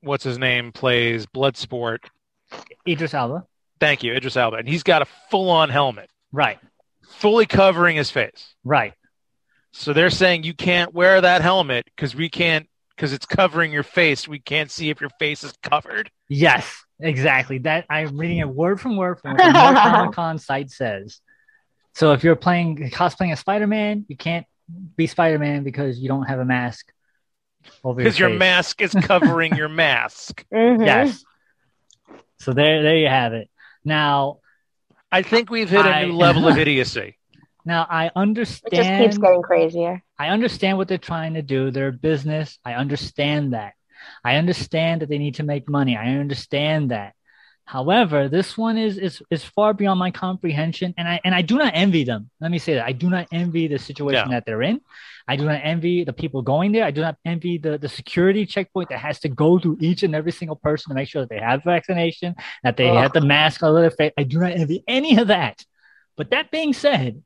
[0.00, 1.98] what's his name plays Bloodsport.
[2.88, 3.44] Idris Alba.
[3.80, 6.58] Thank you, Idris Elba, and he's got a full-on helmet, Right.
[7.08, 8.54] fully covering his face.
[8.64, 8.94] Right.
[9.78, 13.84] So they're saying you can't wear that helmet because we can't because it's covering your
[13.84, 14.26] face.
[14.26, 16.10] We can't see if your face is covered.
[16.28, 17.58] Yes, exactly.
[17.58, 21.20] That I'm reading it word from word from what the New Comic Con site says.
[21.94, 24.46] So if you're playing cosplaying as Spider-Man, you can't
[24.96, 26.92] be Spider-Man because you don't have a mask
[27.84, 28.38] over Because your face.
[28.38, 30.44] mask is covering your mask.
[30.52, 30.84] Mhm.
[30.84, 31.24] Yes.
[32.40, 33.48] So there, there you have it.
[33.84, 34.38] Now,
[35.10, 37.17] I think we've hit a I- new level of idiocy.
[37.68, 38.72] Now I understand.
[38.72, 39.12] It just understand.
[39.12, 40.02] keeps getting crazier.
[40.18, 41.70] I understand what they're trying to do.
[41.70, 42.58] They're a business.
[42.64, 43.74] I understand that.
[44.24, 45.96] I understand that they need to make money.
[45.96, 47.14] I understand that.
[47.64, 51.58] However, this one is is is far beyond my comprehension, and I and I do
[51.58, 52.30] not envy them.
[52.40, 54.34] Let me say that I do not envy the situation No.
[54.34, 54.80] that they're in.
[55.30, 56.84] I do not envy the people going there.
[56.84, 60.14] I do not envy the the security checkpoint that has to go through each and
[60.14, 62.96] every single person to make sure that they have vaccination, that they Ugh.
[62.96, 64.14] have the mask on their face.
[64.16, 65.62] I do not envy any of that.
[66.16, 67.22] But that being said,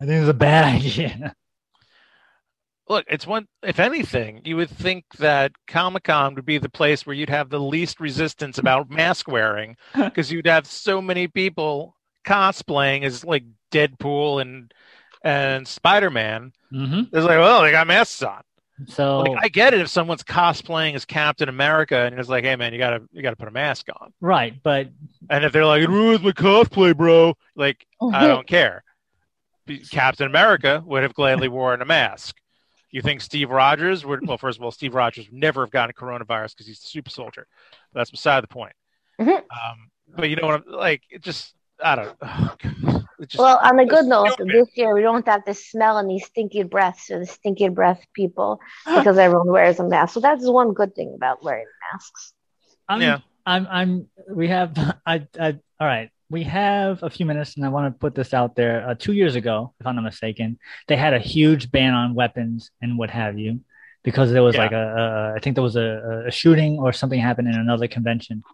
[0.00, 1.34] I think it's a bad idea.
[2.88, 3.46] Look, it's one.
[3.62, 7.50] If anything, you would think that Comic Con would be the place where you'd have
[7.50, 9.76] the least resistance about mask wearing,
[10.10, 11.94] because you'd have so many people
[12.26, 14.72] cosplaying as like Deadpool and
[15.22, 16.52] and Spider Man.
[16.70, 18.42] hmm It's like, well, they got masks on.
[18.86, 22.56] So Like, I get it if someone's cosplaying as Captain America and it's like, hey
[22.56, 24.12] man, you gotta you gotta put a mask on.
[24.20, 24.88] right, but
[25.30, 28.82] And if they're like, it ruins my cosplay, bro, like I don't care.
[29.68, 32.36] Be- Captain America would have gladly worn a mask.
[32.90, 34.26] You think Steve Rogers would?
[34.26, 37.10] Well, first of all, Steve Rogers would never have gotten coronavirus because he's a super
[37.10, 37.46] soldier.
[37.92, 38.72] But that's beside the point.
[39.20, 39.36] Mhm.
[39.36, 40.64] Um, but you know what?
[40.66, 41.54] I'm like, it just
[41.84, 42.16] I don't.
[43.20, 44.54] Oh, just, Well, on a good note, stupid.
[44.54, 48.60] this year we don't have to smell any stinky breaths or the stinky breath people
[48.86, 50.14] because everyone wears a mask.
[50.14, 52.32] So that's one good thing about wearing masks.
[52.88, 53.18] I'm, Yeah.
[53.44, 54.72] I'm, I'm, we have,
[55.06, 58.34] I, I, all right, we have a few minutes and I want to put this
[58.34, 58.86] out there.
[58.86, 62.70] Uh, two years ago, if I'm not mistaken, they had a huge ban on weapons
[62.82, 63.60] and what have you
[64.02, 64.62] because there was Yeah.
[64.62, 64.76] like a,
[65.32, 68.44] a, I think there was a, a shooting or something happened in another convention.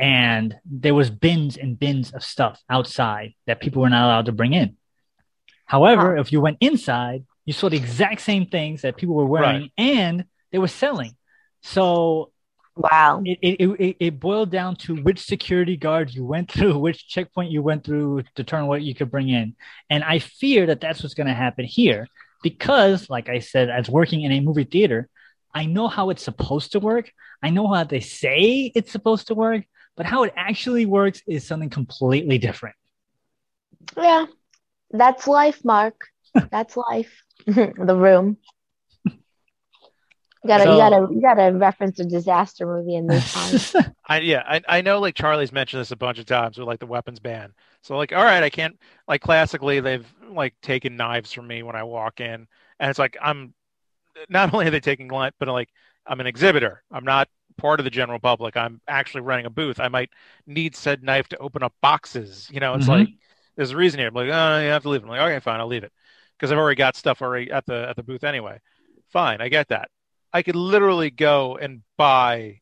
[0.00, 4.32] And there was bins and bins of stuff outside that people were not allowed to
[4.32, 4.76] bring in.
[5.64, 9.70] However, if you went inside, you saw the exact same things that people were wearing
[9.76, 11.16] and they were selling.
[11.62, 12.30] So
[12.78, 13.22] Wow.
[13.24, 17.50] it, it, it, it boiled down to which security guard you went through, which checkpoint
[17.50, 19.56] you went through to determine what you could bring in.
[19.90, 22.06] And I fear that that's what's going to happen here
[22.42, 25.08] because, like I said, as working in a movie theater,
[25.52, 27.10] I know how it's supposed to work.
[27.42, 29.64] I know how they say it's supposed to work,
[29.96, 32.76] but how it actually works is something completely different.
[33.96, 34.26] Yeah.
[34.92, 36.00] That's life, Mark.
[36.50, 37.22] That's life.
[37.46, 38.36] the room.
[40.48, 43.32] You gotta, So- you gotta, you gotta reference a disaster movie in this
[43.74, 43.94] time.
[44.08, 46.78] I yeah, I, I know like Charlie's mentioned this a bunch of times with like
[46.80, 47.52] the weapons ban.
[47.82, 51.76] So like, all right, I can't like classically they've like taken knives from me when
[51.76, 52.46] I walk in,
[52.80, 53.52] and it's like I'm
[54.30, 55.68] not only are they taking light, but like
[56.06, 56.82] I'm an exhibitor.
[56.90, 58.56] I'm not part of the general public.
[58.56, 59.80] I'm actually running a booth.
[59.80, 60.08] I might
[60.46, 62.48] need said knife to open up boxes.
[62.50, 63.00] You know, it's Mhm.
[63.00, 63.08] like
[63.56, 64.08] there's a reason here.
[64.08, 65.02] I'm like, oh, you have to leave.
[65.02, 65.92] I'm like, okay, fine, I'll leave it
[66.38, 68.58] because I've already got stuff already at the at the booth anyway.
[69.12, 69.90] Fine, I get that.
[70.32, 72.60] I could literally go and buy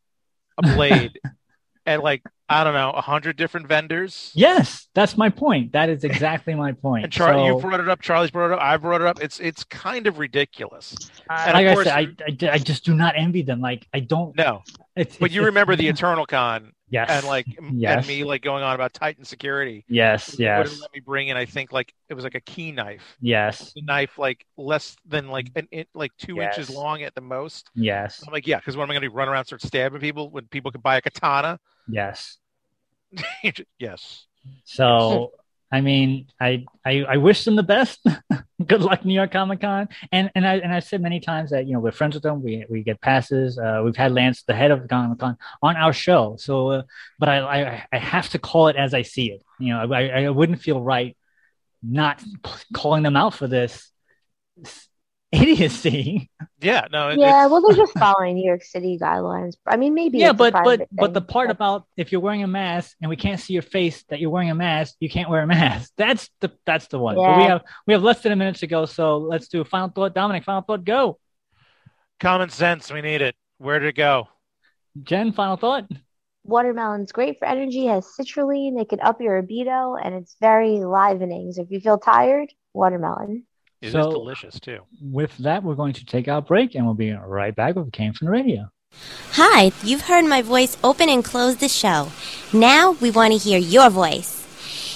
[0.59, 1.19] a blade
[1.87, 4.31] at like I don't know a hundred different vendors.
[4.35, 5.73] yes, that's my point.
[5.73, 7.05] That is exactly my point.
[7.05, 8.01] And Charlie, So- you brought it up.
[8.03, 8.61] Charlie's brought it up.
[8.63, 9.21] I brought it up.
[9.21, 10.95] It's it's kind of ridiculous.
[11.29, 13.61] I- and like of I said, I, I, I just do not envy them.
[13.61, 14.37] Like I don't.
[14.37, 14.63] No,
[14.95, 17.11] It's, but it's- you it's- remember the Eternal Con Yes.
[17.11, 18.07] and like Yes.
[18.07, 19.85] and me like going on about Titan security.
[19.89, 21.37] yes, yes, let me bring in.
[21.37, 23.17] I think like it was like a key knife.
[23.21, 26.59] yes, The knife like less than like an in, like two Yes.
[26.59, 27.71] inches long at the most.
[27.75, 29.13] yes, I'm like, yeah, because what am I gonna do?
[29.13, 31.59] Run around, start stabbing people when people could buy a katana?
[31.89, 32.39] yes.
[33.79, 34.27] yes.
[34.65, 35.33] So,
[35.71, 38.05] I mean, I, I I wish them the best.
[38.67, 39.89] Good luck, New York Comic Con.
[40.13, 42.43] And and I and I've said many times that you know we're friends with them.
[42.43, 43.59] We we get passes.
[43.59, 46.37] Uh, we've had Lance, the head of Comic Con, on our show.
[46.39, 46.83] So, uh,
[47.19, 49.43] but I, I I have to call it as I see it.
[49.59, 51.17] You know, I I wouldn't feel right
[51.83, 52.23] not
[52.73, 53.91] calling them out for this
[55.33, 56.31] idiocy.
[56.61, 56.87] Yeah.
[56.91, 57.09] No.
[57.11, 59.55] it- Yeah, it's- well, they're just following New York City guidelines.
[59.67, 60.19] I mean, maybe.
[60.19, 62.97] yeah, it's but but private but the part but- about if you're wearing a mask
[63.01, 65.47] and we can't see your face that you're wearing a mask, you can't wear a
[65.47, 65.93] mask.
[65.97, 67.17] That's the that's the one.
[67.17, 69.65] But we have we have less than a minute to go, so let's do a
[69.65, 70.15] final thought.
[70.15, 71.19] Dominic, final thought, go.
[72.21, 72.91] common sense.
[72.93, 73.35] We need it.
[73.59, 74.29] Where did it go?
[75.03, 75.85] Jen, final thought.
[76.45, 81.53] watermelon's great for energy, has citrulline, it can up your libido, and it's very livening.
[81.53, 83.45] So if you feel tired, watermelon.
[83.87, 84.79] It is So- delicious too.
[85.01, 88.13] With that, we're going to take our break and we'll be right back with Came
[88.13, 88.71] from the Radio.
[89.33, 92.09] Hi, you've heard my voice open and close the show.
[92.53, 94.43] Now we want to hear your voice.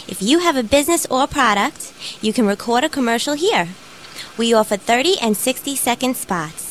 [0.08, 3.68] If you have a business or product, you can record a commercial here.
[4.38, 6.69] We offer 30 and 60 second spots.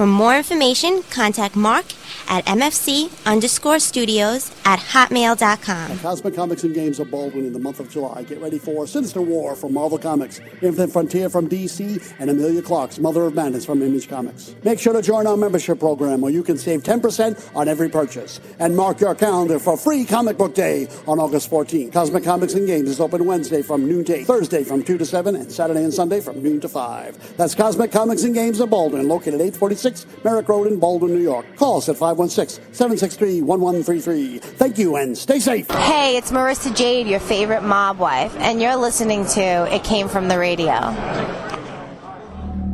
[0.00, 1.84] For more information, contact Mark
[2.26, 5.98] at MFC underscore studios at hotmail.com.
[5.98, 8.22] Cosmic Comics and Games of Baldwin in the month of July.
[8.22, 12.98] Get ready for Sinister War from Marvel Comics, Infinite Frontier from DC, and Emilia Clarke's
[12.98, 14.54] Mother of Madness from Image Comics.
[14.64, 18.40] Make sure to join our membership program where you can save 10% on every purchase.
[18.58, 21.92] And mark your calendar for free comic book day on August 14th.
[21.92, 25.04] Cosmic Comics and Games is open Wednesday from noon to 8, Thursday from 2 to
[25.04, 27.36] 7, and Saturday and Sunday from noon to 5.
[27.36, 29.89] That's Cosmic Comics and Games of Baldwin, located 846
[30.24, 31.46] Merrick Road in Baldwin, New York.
[31.56, 34.40] Call us at 516-763-1133.
[34.40, 35.70] Thank you and stay safe.
[35.70, 40.28] Hey, it's Marissa Jade, your favorite mob wife, and you're listening to It Came From
[40.28, 40.94] the Radio.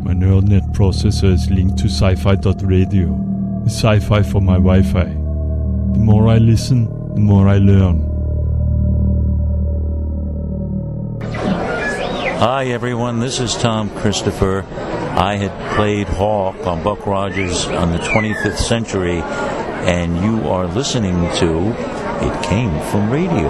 [0.03, 3.63] My neural net processor is linked to sci-fi.radio.
[3.65, 5.05] It's sci-fi for my Wi-Fi.
[5.05, 8.05] The more I listen, the more I learn.
[12.39, 13.19] Hi, everyone.
[13.19, 14.65] This is Thom Christopher.
[15.17, 21.15] I had played Hawk on Buck Rogers on the 25th century, and you are listening
[21.37, 21.71] to
[22.21, 23.49] It Came from Radio.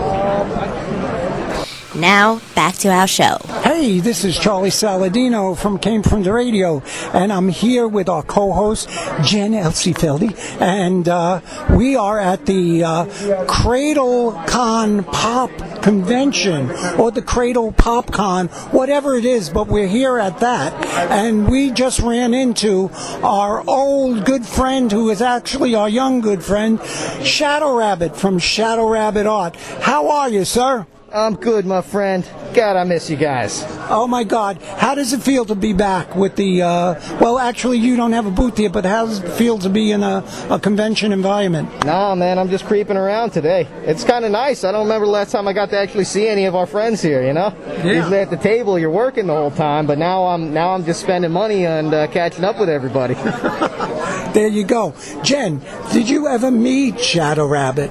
[1.97, 3.39] Now, back to our show.
[3.65, 8.23] Hey, this is Charlie Saladino from Came From the Radio, and I'm here with our
[8.23, 8.89] co-host
[9.25, 15.51] Jen Elsifeldi, and uh, we are at the uh, Cradle Con Pop
[15.87, 16.69] Convention
[16.99, 20.75] or the Cradle PopCon, whatever it is, but we're here at that,
[21.13, 22.91] and we just ran into
[23.23, 26.83] our old good friend who is actually our young good friend,
[27.23, 29.55] Shadow Rabbit from Shadow Rabbit Art.
[29.55, 30.89] How are you, sir?
[31.17, 32.29] I'm good, my friend.
[32.53, 33.65] God, I miss you guys.
[33.89, 34.61] Oh my God!
[34.61, 36.61] How does it feel to be back with the?
[36.61, 39.71] Uh, well, actually, you don't have a booth here, but how does it feel to
[39.71, 41.71] be in a, a convention environment?
[41.87, 43.67] Nah, man, I'm just creeping around today.
[43.87, 44.63] It's kind of nice.
[44.63, 47.01] I don't remember the last time I got to actually see any of our friends
[47.01, 47.27] here.
[47.27, 47.85] You know, yeah.
[47.85, 51.01] usually at the table you're working the whole time, but now I'm now I'm just
[51.01, 53.15] spending money and uh, catching up with everybody.
[54.37, 55.63] There you go, Jen.
[55.95, 57.91] Did you ever meet Shadow Rabbit?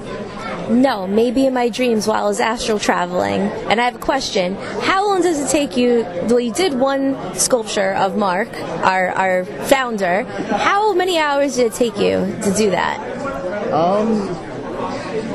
[0.68, 3.42] No, maybe in my dreams while I was astral traveling.
[3.70, 4.56] And I have a question.
[4.80, 6.02] How long does it take you?
[6.28, 8.48] Well, you did one sculpture of Mark,
[8.84, 10.24] our, our founder.
[10.24, 13.72] How many hours did it take you to do that?
[13.72, 14.28] Um,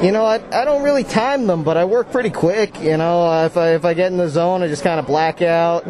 [0.03, 2.81] you know, I, I don't really time them, but I work pretty quick.
[2.81, 5.41] You know, if I if I get in the zone, I just kind of black
[5.41, 5.85] out,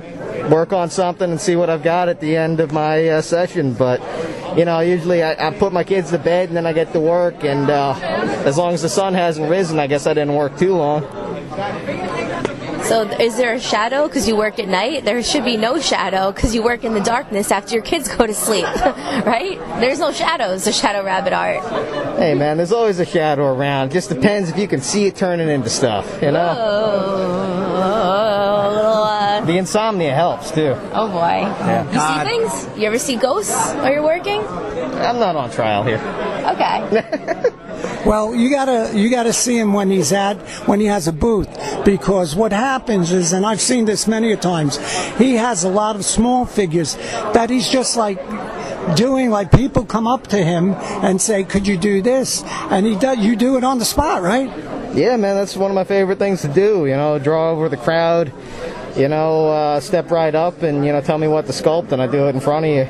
[0.50, 3.74] work on something, and see what I've got at the end of my uh, session.
[3.74, 4.02] But
[4.58, 7.00] you know, usually I, I put my kids to bed and then I get to
[7.00, 7.94] work, and uh,
[8.46, 11.04] as long as the sun hasn't risen, I guess I didn't work too long.
[12.84, 15.06] So, is there a shadow because you work at night?
[15.06, 18.26] There should be no shadow because you work in the darkness after your kids go
[18.28, 18.66] to sleep,
[19.26, 19.58] right?
[19.80, 21.62] There's no shadows of Shadow Rabbit art.
[22.18, 23.92] Hey man, there's always a shadow around.
[23.92, 26.22] Just depends if you can see it turning into stuff.
[26.22, 28.51] You know, Oh,
[29.42, 30.76] little, the insomnia helps too.
[30.94, 31.42] oh boy.
[31.92, 32.80] You see things?
[32.80, 34.42] You ever see ghosts while you're working?
[34.42, 35.98] I'm not on trial here.
[36.46, 37.50] Okay.
[38.06, 40.36] Well, you gotta you gotta see him when he's at
[40.68, 41.50] when he has a booth
[41.86, 44.78] because what happens is, and I've seen this many a times,
[45.18, 46.96] he has a lot of small figures
[47.34, 48.20] that he's just like
[48.96, 50.74] doing like people come up to him
[51.04, 53.20] and say, "Could you do this?" and he does.
[53.20, 54.50] You do it on the spot, right?
[54.96, 56.86] Yeah, man, that's one of my favorite things to do.
[56.88, 58.32] You know, draw over the crowd.
[58.96, 62.02] You know, uh, step right up and you know tell me what to sculpt, and
[62.02, 62.88] I do it in front of you.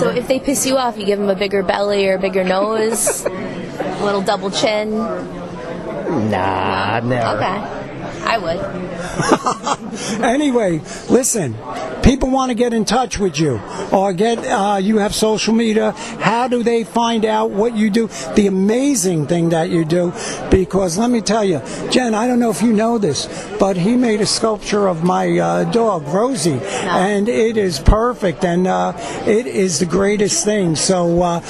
[0.00, 2.44] So if they piss you off, you give them a bigger belly or a bigger
[2.44, 4.90] nose, a little double chin.
[4.90, 7.38] Nah, never.
[7.38, 7.87] Okay.
[8.24, 10.22] I would.
[10.22, 11.56] anyway, listen.
[12.02, 13.60] People want to get in touch with you,
[13.92, 15.90] or get uh, you have social media.
[15.90, 18.08] How do they find out what you do?
[18.34, 20.14] The amazing thing that you do,
[20.50, 21.60] because let me tell you,
[21.90, 22.14] Jen.
[22.14, 25.64] I don't know if you know this, but he made a sculpture of my uh,
[25.70, 28.94] dog Rosie, and it is perfect, and uh,
[29.26, 30.76] it is the greatest thing.
[30.76, 31.40] So uh,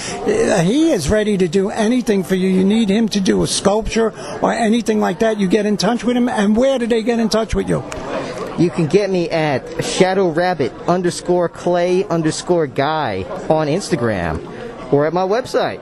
[0.63, 2.49] he is ready to do anything for you.
[2.49, 4.13] You need him to do a sculpture
[4.43, 5.39] or anything like that.
[5.39, 7.85] You get in touch with him, and where do they get in touch with you?
[8.59, 15.13] You can get me at Shadow Rabbit underscore Clay underscore Guy on Instagram or at
[15.13, 15.81] my website,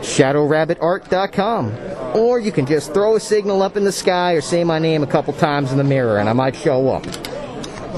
[0.00, 2.16] shadowrabbitart.com.
[2.16, 5.02] Or you can just throw a signal up in the sky or say my name
[5.02, 7.04] a couple times in the mirror and I might show up.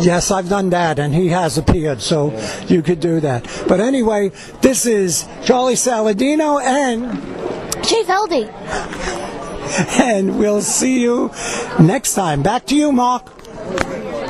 [0.00, 2.30] Yes, I've done that, and he has appeared, so
[2.68, 3.42] you could do that.
[3.66, 9.27] But anyway, this is Charlie Saladino and Chief Feldy.
[10.00, 11.30] and we'll see you
[11.78, 12.42] next time.
[12.42, 13.36] Back to you, Mark.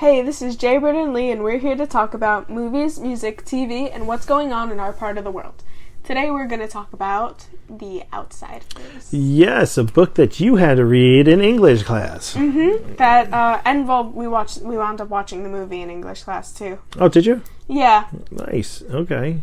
[0.00, 3.94] Hey, this is Jay Burden Lee, and we're here to talk about movies, music, TV,
[3.94, 5.62] and what's going on in our part of the world.
[6.04, 9.12] Today we're going to talk about The Outsiders.
[9.12, 12.32] Yes, a book that you had to read in English class.
[12.32, 12.94] Mm-hmm.
[12.94, 14.62] That uh, and well, we watched.
[14.62, 16.78] We wound up watching the movie in English class too.
[16.98, 17.42] Oh, did you?
[17.68, 18.08] Yeah.
[18.30, 18.80] Nice.
[18.80, 19.42] Okay.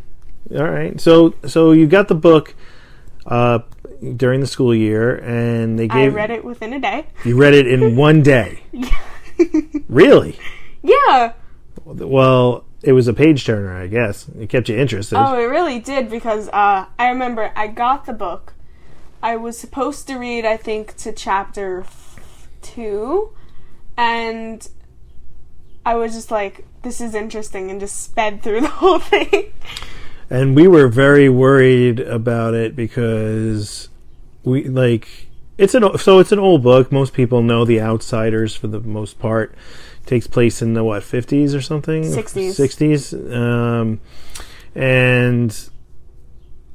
[0.55, 0.99] All right.
[0.99, 2.55] So, so you got the book
[3.27, 3.59] uh,
[4.15, 6.13] during the school year, and they gave.
[6.13, 7.05] I read it within a day.
[7.23, 8.63] You read it in one day.
[9.89, 10.37] really?
[10.83, 11.33] Yeah.
[11.85, 14.27] Well, it was a page turner, I guess.
[14.39, 15.17] It kept you interested.
[15.17, 18.53] Oh, it really did because uh, I remember I got the book.
[19.21, 21.85] I was supposed to read, I think, to chapter
[22.61, 23.33] two,
[23.95, 24.67] and
[25.85, 29.53] I was just like, "This is interesting," and just sped through the whole thing.
[30.29, 33.89] and we were very worried about it because
[34.43, 35.26] we like
[35.57, 36.91] it's an so it's an old book.
[36.91, 39.55] Most people know the Outsiders for the most part.
[40.05, 42.53] takes place in the what fifties or something, 60s.
[42.53, 43.99] sixties, um,
[44.75, 45.69] and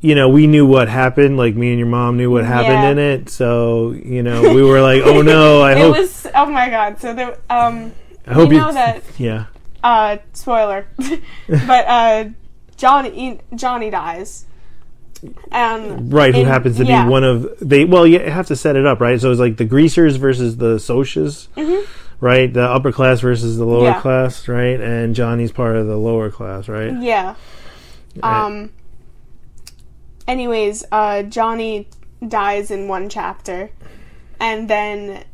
[0.00, 1.36] you know we knew what happened.
[1.36, 2.90] Like me and your mom knew what happened Yeah.
[2.90, 5.96] in it, so you know we were like, oh no, I it hope.
[5.96, 6.26] was.
[6.34, 7.00] Oh my god!
[7.00, 7.92] So there, um,
[8.26, 9.02] I hope you you- know that.
[9.18, 9.46] yeah.
[9.84, 10.86] Uh, spoiler,
[11.48, 12.24] but uh,
[12.76, 14.46] Johnny Johnny dies.
[15.50, 17.04] And Right, who happens to yeah.
[17.04, 17.84] be one of they?
[17.84, 19.20] Well, you have to set it up right.
[19.20, 21.84] So it's like the greasers versus the Socs, Mhm.
[22.20, 22.52] right?
[22.52, 24.00] The upper class versus the lower Yeah.
[24.00, 24.80] class, right?
[24.80, 26.92] And Johnny's part of the lower class, right?
[27.00, 27.34] Yeah.
[28.22, 28.70] Um.
[30.26, 31.88] Anyways, uh, Johnny
[32.26, 33.70] dies in one chapter,
[34.38, 35.24] and then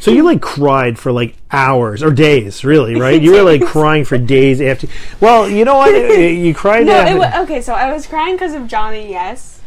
[0.00, 3.20] So you like cried for like hours or days, really, right?
[3.20, 4.86] You were like crying for days after.
[5.20, 5.92] Well, you know what?
[5.94, 6.86] You cried.
[6.86, 6.92] no,
[7.22, 7.60] after- okay.
[7.62, 9.60] So I was crying because of Johnny, yes,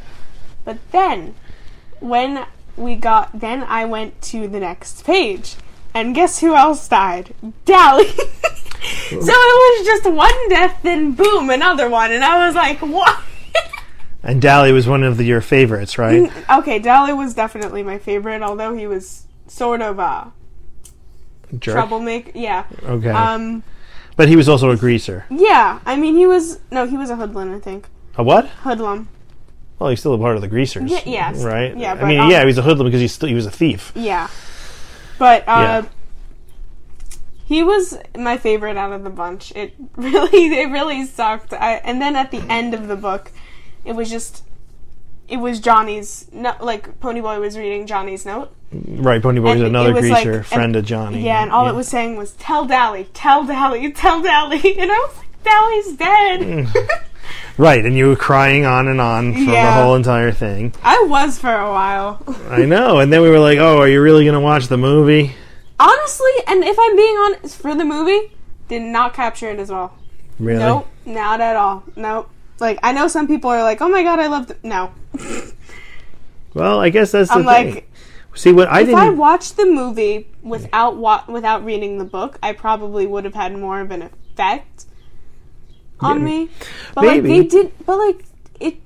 [0.63, 1.33] but then
[1.99, 2.45] when
[2.77, 5.55] we got, then I went to the next page,
[5.93, 7.33] and guess who else died?
[7.65, 8.07] Dally.
[8.07, 13.19] so it was just one death, then boom, another one, and I was like, what?
[14.23, 16.31] and Dally was one of the, your favorites, right?
[16.49, 20.31] Okay, Dally was definitely my favorite, although he was sort of a
[21.59, 21.73] Jerk.
[21.75, 22.31] troublemaker.
[22.35, 22.65] Yeah.
[22.83, 23.09] Okay.
[23.09, 23.63] Um.
[24.15, 25.25] But he was also a greaser.
[25.29, 25.79] Yeah.
[25.85, 27.53] I mean, he was no, he was a hoodlum.
[27.55, 27.87] I think
[28.17, 28.45] A what?
[28.47, 29.07] hoodlum.
[29.79, 30.91] Well, he's still a part of the Greasers.
[30.91, 31.41] Yeah, yes.
[31.41, 31.75] Right.
[31.77, 33.51] Yeah, I mean, um, yeah, he was a hoodlum because he's still he was a
[33.51, 33.93] thief.
[33.95, 34.27] Yeah.
[35.17, 35.85] But uh Yeah.
[37.45, 39.53] he was my favorite out of the bunch.
[39.55, 41.53] It really it really sucked.
[41.53, 43.31] I, and then at the end of the book,
[43.85, 44.43] it was just
[45.29, 48.51] it was Johnny's no, like Ponyboy was reading Johnny's note.
[48.71, 49.21] Right.
[49.21, 51.23] Ponyboy's And another greaser, like- friend and- of Johnny.
[51.25, 54.97] Yeah, and all it was saying was "Tell Dally, tell Dally, tell Dally," and I
[55.07, 56.99] was like, "Dally's dead." Mm.
[57.57, 59.65] Right, and you were crying on and on for Yeah.
[59.75, 60.73] the whole entire thing.
[60.81, 62.23] I was for a while.
[62.49, 64.77] I know, and then we were like, "Oh, are you really going to watch the
[64.77, 65.35] movie?"
[65.79, 68.31] Honestly, and if I'm being honest, for the movie,
[68.69, 69.93] did not capture it as well.
[70.39, 70.59] Really?
[70.59, 71.83] Nope, not at all.
[71.97, 72.29] Nope.
[72.61, 74.57] Like I know some people are like, "Oh my god, I love." The-.
[74.63, 74.91] No,
[76.53, 77.73] Well, I guess that's the I'm thing.
[77.75, 77.85] like,
[78.35, 78.99] See what I if didn't.
[79.01, 83.57] I watched the movie without wa- without reading the book, I probably would have had
[83.57, 84.85] more of an effect
[85.99, 86.45] on Maybe.
[86.45, 86.51] me.
[86.95, 88.23] But like they did, but like
[88.59, 88.77] it,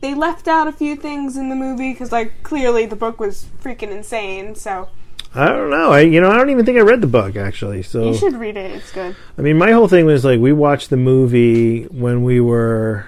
[0.00, 3.46] they left out a few things in the movie because like clearly the book was
[3.62, 4.54] freaking insane.
[4.54, 4.88] So
[5.34, 5.90] I don't know.
[5.92, 7.82] I you know I don't even think I read the book actually.
[7.82, 8.70] So you should read it.
[8.70, 9.14] It's good.
[9.36, 13.06] I mean, my whole thing was like we watched the movie when we were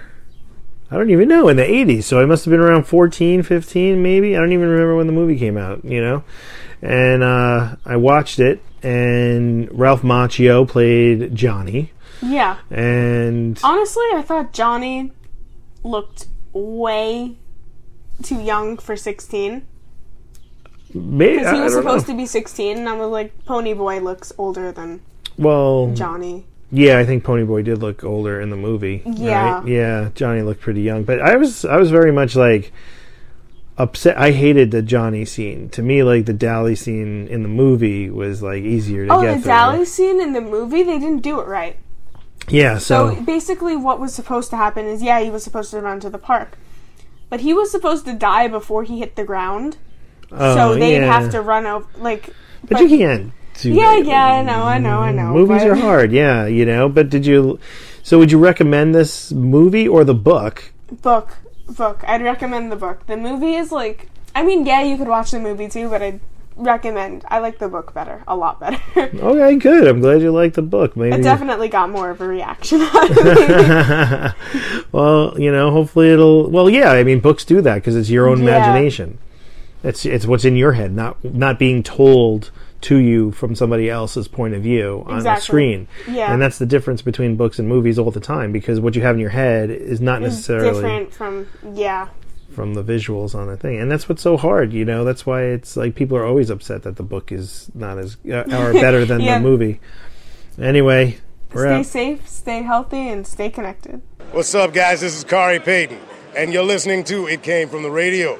[0.91, 2.03] I don't even know in the 80s.
[2.03, 4.35] So I must have been around 14, 15 maybe.
[4.35, 6.23] I don't even remember when the movie came out, you know.
[6.81, 12.57] And uh I watched it and Ralph Macchio played Johnny Yeah.
[12.69, 15.11] and Honestly, I thought Johnny
[15.83, 17.35] looked way
[18.23, 19.65] too young for 16.
[20.93, 22.13] maybe Because he was supposed know.
[22.13, 25.01] to be 16, and I was like, Ponyboy looks older than
[25.37, 26.45] well Johnny.
[26.75, 29.01] Yeah, I think Ponyboy did look older in the movie.
[29.05, 29.59] Yeah.
[29.59, 29.67] right?
[29.67, 32.73] Yeah, Johnny looked pretty young, but I was I was very much like
[33.77, 34.17] upset.
[34.17, 35.69] I hated the Johnny scene.
[35.69, 39.35] To me, like the Dally scene in the movie was like easier to Oh, get
[39.35, 39.51] the through.
[39.51, 41.77] Dally scene in the movie, they didn't do it right.
[42.49, 45.81] Yeah, so, So basically, what was supposed to happen is, yeah, he was supposed to
[45.81, 46.57] run to the park,
[47.29, 49.77] but he was supposed to die before he hit the ground.
[50.31, 51.21] Oh, so they'd yeah.
[51.21, 52.29] have to run over, like.
[52.67, 53.31] but, you can't.
[53.61, 55.33] Do Yeah, yeah, I know, I know, I know.
[55.33, 56.11] Movies but- are hard.
[56.11, 56.89] Yeah, you know.
[56.89, 57.59] But did you?
[58.03, 60.71] So would you recommend this movie or the book?
[61.01, 61.29] Book,
[61.75, 62.03] book.
[62.07, 63.05] I'd recommend the book.
[63.07, 66.19] The movie is like, I mean, yeah, you could watch the movie too, but I'd
[66.57, 67.23] recommend.
[67.27, 68.77] I like the book better, a lot better.
[69.15, 69.87] Okay, good.
[69.87, 70.95] I'm glad you liked the book.
[70.95, 72.79] Maybe it definitely got more of a reaction.
[74.91, 76.49] well, you know, hopefully it'll.
[76.49, 78.57] Well, yeah, I mean, books do that because it's your own Yeah.
[78.57, 79.17] imagination.
[79.83, 82.51] It's it's what's in your head, not not being told
[82.81, 85.87] to you from somebody else's point of view on a screen.
[86.07, 86.31] Yeah.
[86.31, 89.15] and that's the difference between books and movies all the time because what you have
[89.15, 92.09] in your head is not necessarily different from yeah.
[92.51, 94.71] from the visuals on a thing, and that's what's so hard.
[94.71, 97.97] You know, that's why it's like people are always upset that the book is not
[97.97, 99.39] as uh, or better than Yeah.
[99.39, 99.79] the movie.
[100.59, 101.17] Anyway,
[101.53, 101.85] we're Stay out.
[101.85, 104.01] safe, stay healthy, and stay connected.
[104.31, 105.01] What's up, guys?
[105.01, 105.99] This is Khary Payton,
[106.35, 108.39] and you're listening to It Came From the Radio.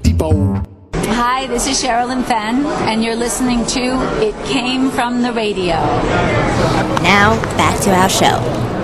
[0.01, 0.63] Depot.
[0.93, 3.81] Hi, this is Sherilyn Fenn, and you're listening to
[4.21, 5.75] It Came From the Radio.
[7.03, 8.80] Now, back to our show.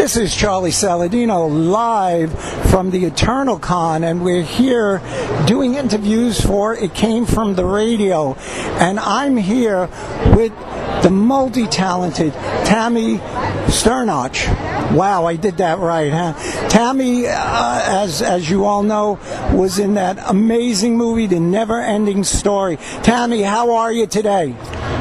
[0.00, 2.32] This is Charlie Saladino live
[2.70, 5.02] from the Eternal Con, and we're here
[5.46, 8.32] doing interviews for It Came From the Radio.
[8.80, 9.90] And I'm here
[10.34, 10.54] with
[11.02, 12.32] the multi talented
[12.64, 13.18] Tami
[13.66, 14.96] Stronach.
[14.96, 16.32] Wow, I did that right, huh?
[16.70, 19.18] Tami, uh, as, as you all know,
[19.52, 22.78] was in that amazing movie, The Never Ending Story.
[23.02, 24.56] Tami, how are you today?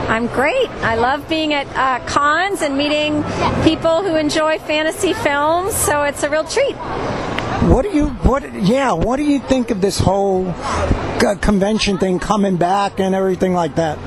[0.09, 0.69] I'm great.
[0.81, 3.23] I love being at uh, cons and meeting
[3.63, 6.75] people who enjoy fantasy films, so it's a real treat.
[7.69, 12.19] What do you what yeah, what do you think of this whole uh, convention thing
[12.19, 13.97] coming back and everything like that?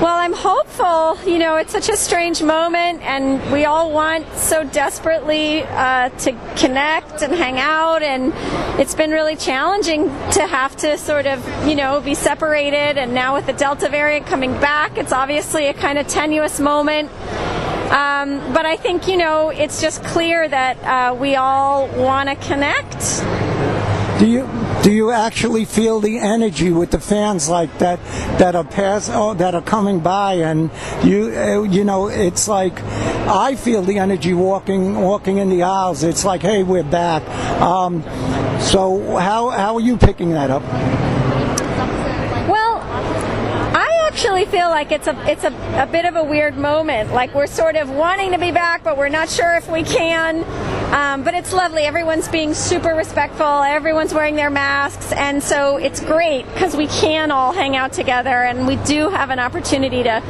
[0.00, 1.18] Well, I'm hopeful.
[1.28, 6.32] You know, it's such a strange moment, and we all want so desperately uh, to
[6.56, 8.32] connect and hang out, and
[8.80, 12.96] it's been really challenging to have to sort of, you know, be separated.
[12.96, 17.10] And now with the Delta variant coming back, it's obviously a kind of tenuous moment.
[17.90, 22.36] Um, but I think, you know, it's just clear that uh, we all want to
[22.36, 23.24] connect.
[24.18, 24.48] Do you
[24.82, 28.00] do you actually feel the energy with the fans like that
[28.38, 30.34] that are pass oh, that are coming by?
[30.34, 30.70] And
[31.04, 36.02] you uh, you know it's like I feel the energy walking walking in the aisles.
[36.02, 37.22] It's like hey we're back.
[37.60, 38.02] Um,
[38.58, 40.62] so how how are you picking that up
[42.48, 42.82] Well,
[44.38, 47.12] Actually feel like it's a it's a, a bit of a weird moment.
[47.12, 50.44] Like we're sort of wanting to be back, but we're not sure if we can.
[50.94, 51.82] Um, but it's lovely.
[51.82, 53.44] Everyone's being super respectful.
[53.64, 58.44] Everyone's wearing their masks, and so it's great because we can all hang out together,
[58.44, 60.22] and we do have an opportunity to.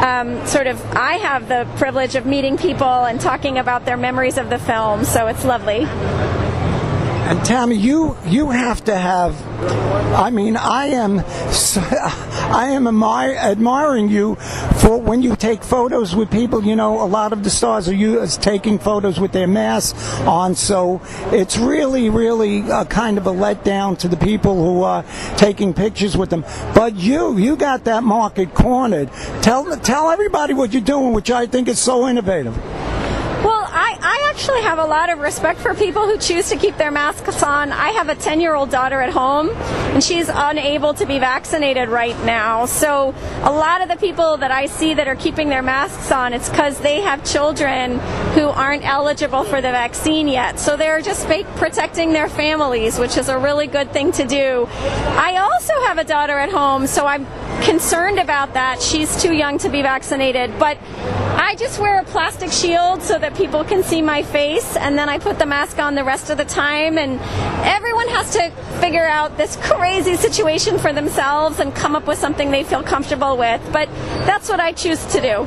[0.00, 4.38] Um, sort of, I have the privilege of meeting people and talking about their memories
[4.38, 5.86] of the film, so it's lovely.
[7.30, 9.40] And Tami, you you have to have.
[10.12, 11.20] I mean, I am
[12.50, 14.34] I am admiring you
[14.80, 16.64] for when you take photos with people.
[16.64, 20.56] You know, a lot of the stars are you taking photos with their masks on,
[20.56, 21.00] so
[21.30, 25.04] it's really really a kind of a letdown to the people who are
[25.36, 26.44] taking pictures with them.
[26.74, 29.08] But you you got that market cornered.
[29.40, 32.58] Tell tell everybody what you're doing, which I think is so innovative.
[33.80, 36.90] I, I actually have a lot of respect for people who choose to keep their
[36.90, 37.72] masks on.
[37.72, 41.88] I have a 10 year old daughter at home, and she's unable to be vaccinated
[41.88, 42.66] right now.
[42.66, 46.34] So, a lot of the people that I see that are keeping their masks on,
[46.34, 47.98] it's because they have children
[48.34, 50.60] who aren't eligible for the vaccine yet.
[50.60, 51.26] So, they're just
[51.56, 54.68] protecting their families, which is a really good thing to do.
[54.70, 57.24] I also have a daughter at home, so I'm
[57.62, 58.82] concerned about that.
[58.82, 60.76] She's too young to be vaccinated, but
[61.50, 65.08] I just wear a plastic shield so that people can see my face, and then
[65.08, 66.98] I put the mask on the rest of the time.
[66.98, 67.20] And
[67.64, 68.50] everyone has to
[68.80, 73.36] figure out this crazy situation for themselves and come up with something they feel comfortable
[73.36, 73.62] with.
[73.72, 73.88] But
[74.26, 75.46] that's what I choose to do.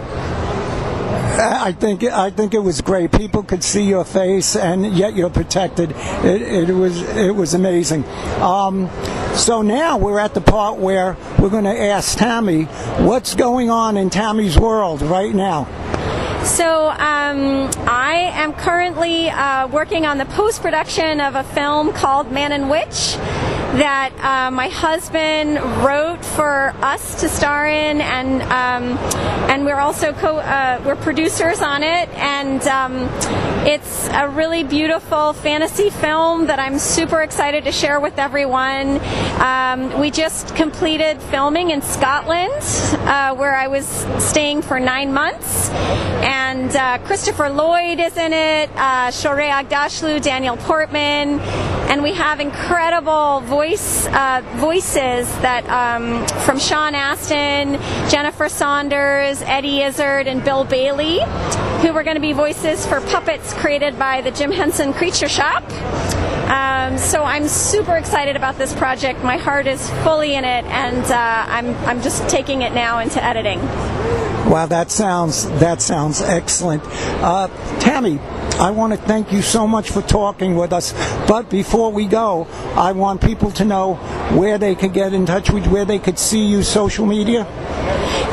[1.36, 3.12] I think I think it was great.
[3.12, 5.92] People could see your face, and yet you're protected.
[6.24, 8.06] It, it was it was amazing.
[8.40, 8.90] Um,
[9.34, 12.68] so now we're at the part where we're going to ask Tami
[13.04, 15.68] what's going on in Tami's world right now.
[16.44, 22.34] So um, I am currently uh, working on the post production of a film called
[22.34, 23.16] Man and Witch
[23.80, 28.98] that uh, my husband wrote for us to star in, and um,
[29.50, 33.08] and we're also co uh, we're producers on it, and um,
[33.66, 39.00] it's a really beautiful fantasy film that I'm super excited to share with everyone.
[39.40, 42.52] Um, we just completed filming in Scotland,
[43.08, 43.88] uh, where I was
[44.20, 50.58] staying for nine months, and uh, Christopher Lloyd is in it, uh, Shohreh Aghdashloo, Daniel
[50.58, 51.40] Portman,
[51.90, 57.74] and we have incredible voice uh, voices that um, from Sean Astin,
[58.10, 61.20] Jennifer Saunders, Eddie Izzard, and Bill Bailey,
[61.82, 65.64] who were going to be voices for puppets created by the Jim Henson Creature Shop.
[66.50, 69.24] Um, so I'm super excited about this project.
[69.24, 73.24] My heart is fully in it, and uh, I'm I'm just taking it now into
[73.24, 73.60] editing.
[74.50, 76.84] Wow, that sounds that sounds excellent.
[76.84, 77.48] Uh,
[77.80, 78.20] Tami,
[78.60, 80.94] I want to thank you so much for talking with us.
[81.28, 83.96] But before we go, I want people to know
[84.38, 87.48] where they could get in touch with, where they could see you, social media.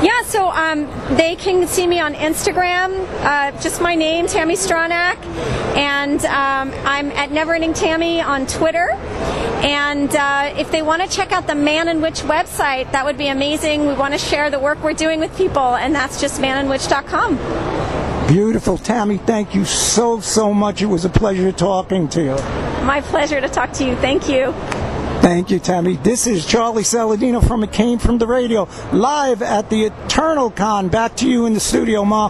[0.03, 5.23] Yeah, so um, they can see me on Instagram, uh, just my name, Tami Stronach,
[5.77, 8.93] and um, I'm at Never Ending Tammy on Twitter.
[9.63, 13.19] And uh, if they want to check out the Man and Witch website, that would
[13.19, 13.87] be amazing.
[13.87, 17.80] We want to share the work we're doing with people, and that's just manandwitch.com.
[18.31, 19.21] Beautiful, Tami.
[19.27, 20.83] Thank you so so much.
[20.83, 22.37] It was a pleasure talking to you.
[22.85, 23.97] My pleasure to talk to you.
[23.97, 24.53] Thank you.
[25.21, 26.01] Thank you, Tami.
[26.05, 30.89] This is Charlie Saladino from It Came From the Radio, live at the Eternal Con.
[30.89, 32.29] Back to you in the studio, Ma.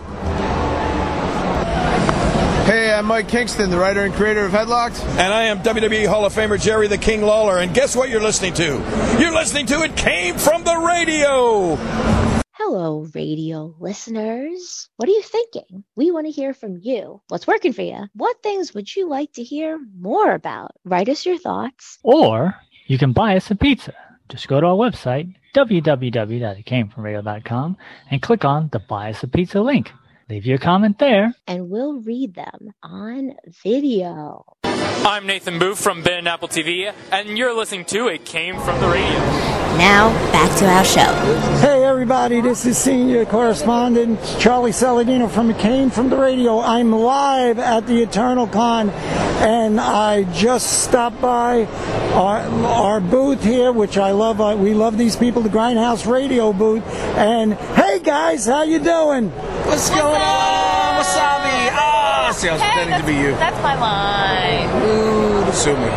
[2.64, 5.04] Hey, I'm Mike Kingston, the writer and creator of Headlocked.
[5.18, 7.58] And I am WWE Hall of Famer Jerry the King Lawler.
[7.58, 9.18] And guess what you're listening to?
[9.20, 12.29] You're listening to It Came From the Radio.
[12.72, 14.90] Hello, radio listeners.
[14.96, 15.82] What are you thinking?
[15.96, 17.20] We want to hear from you.
[17.26, 18.04] What's working for you?
[18.14, 20.70] What things would you like to hear more about?
[20.84, 21.98] Write us your thoughts.
[22.04, 22.54] Or
[22.86, 23.92] you can buy us a pizza.
[24.28, 27.76] Just go to our website, www.itcamefromradio.com,
[28.08, 29.90] and click on the Buy Us a Pizza link.
[30.30, 31.34] Leave your comment there.
[31.48, 34.44] And we'll read them on video.
[34.64, 38.80] I'm Nathan Booth from Ben and Apple TV, and you're listening to It Came From
[38.80, 39.18] the Radio.
[39.76, 41.12] Now, back to our show.
[41.60, 46.60] Hey, everybody, this is senior correspondent Charlie Saladino from It Came From the Radio.
[46.60, 51.64] I'm live at the Eternal Con, and I just stopped by
[52.12, 54.40] our, our booth here, which I love.
[54.40, 56.84] Uh, we love these people, the Grindhouse Radio booth.
[57.16, 59.30] And hey, guys, how you doing?
[59.30, 61.00] What's going on?
[61.00, 61.70] Wasabi!
[61.72, 63.32] Ah, see, I was Hey, pretending to be you.
[63.36, 64.68] That's my line.
[64.84, 65.90] Ooh, sue me.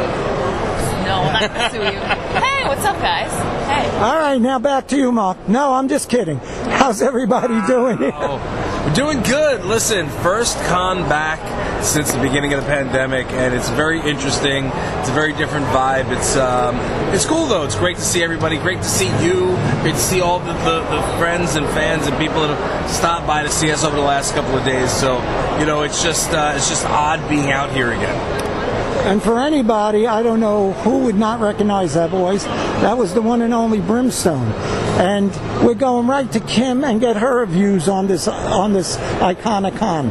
[1.06, 2.00] No, I'm not suing you.
[2.00, 3.32] Hey, what's up, guys?
[3.68, 3.90] Hey.
[4.00, 5.38] All right, now back to you, Mark.
[5.50, 6.38] No, I'm just kidding.
[6.80, 8.00] How's everybody doing?
[8.00, 9.64] We're doing good.
[9.66, 11.40] Listen, first con back
[11.84, 14.66] since the beginning of the pandemic, and it's very interesting.
[14.66, 16.12] It's a very different vibe.
[16.16, 16.76] It's um,
[17.14, 17.64] it's cool though.
[17.64, 18.58] It's great to see everybody.
[18.58, 19.56] Great to see you.
[19.84, 23.28] Great to see all the, the, the friends and fans and people that have stopped
[23.28, 24.90] by to see us over the last couple of days.
[24.90, 25.18] So
[25.60, 28.16] you know, it's just uh, it's just odd being out here again.
[29.06, 32.46] And for anybody, I don't know who would not recognize that voice.
[32.46, 34.48] That was the one and only Brimstone.
[35.02, 35.32] And
[35.66, 40.10] we're going right to Kim and get her views on this on this iconic con.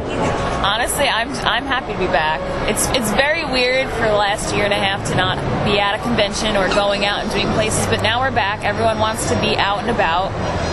[0.63, 2.39] Honestly, I'm I'm happy to be back.
[2.69, 5.35] It's it's very weird for the last year and a half to not
[5.65, 8.63] be at a convention or going out and doing places, but now we're back.
[8.63, 10.31] Everyone wants to be out and about,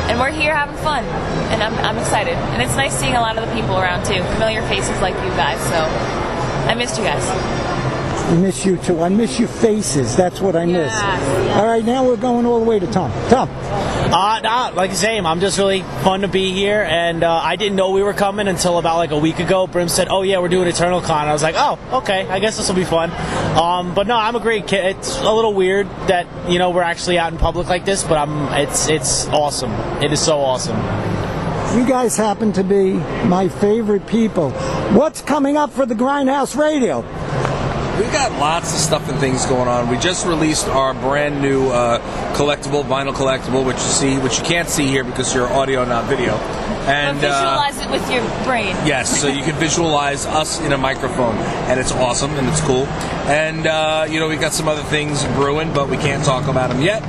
[0.08, 1.02] and we're here having fun,
[1.50, 2.34] and I'm I'm excited.
[2.54, 5.30] And it's nice seeing a lot of the people around too, familiar faces like you
[5.34, 5.58] guys.
[5.58, 5.82] So
[6.70, 7.59] I missed you guys.
[8.30, 9.00] I miss you too.
[9.00, 10.14] I miss your faces.
[10.14, 10.94] That's what I miss.
[10.94, 13.10] All right, now we're going all the way to Tom.
[13.28, 13.48] Tom.
[13.50, 15.26] Uh, nah, like the same.
[15.26, 18.46] I'm just really fun to be here, and uh, I didn't know we were coming
[18.46, 19.66] until about like a week ago.
[19.66, 22.24] Brim said, "Oh yeah, we're doing Eternal Con." I was like, "Oh, okay.
[22.28, 23.10] I guess this will be fun."
[23.58, 24.96] Um, but no, I'm a great kid.
[24.96, 28.16] It's a little weird that you know we're actually out in public like this, but
[28.16, 28.46] I'm.
[28.54, 29.72] It's it's awesome.
[30.00, 30.76] It is so awesome.
[31.76, 32.92] You guys happen to be
[33.26, 34.50] my favorite people.
[34.92, 37.04] What's coming up for the Grindhouse Radio?
[38.00, 39.90] We've got lots of stuff and things going on.
[39.90, 41.98] We just released our brand new uh,
[42.34, 46.06] collectible, vinyl collectible, which you see, which you can't see here because you're audio, not
[46.06, 46.32] video.
[46.88, 48.74] And but uh, visualize it with your brain.
[48.86, 51.36] Yes, so you can visualize us in a microphone,
[51.68, 52.86] and it's awesome and it's cool.
[53.28, 56.70] And uh, you know, we've got some other things brewing, but we can't talk about
[56.70, 57.02] them yet.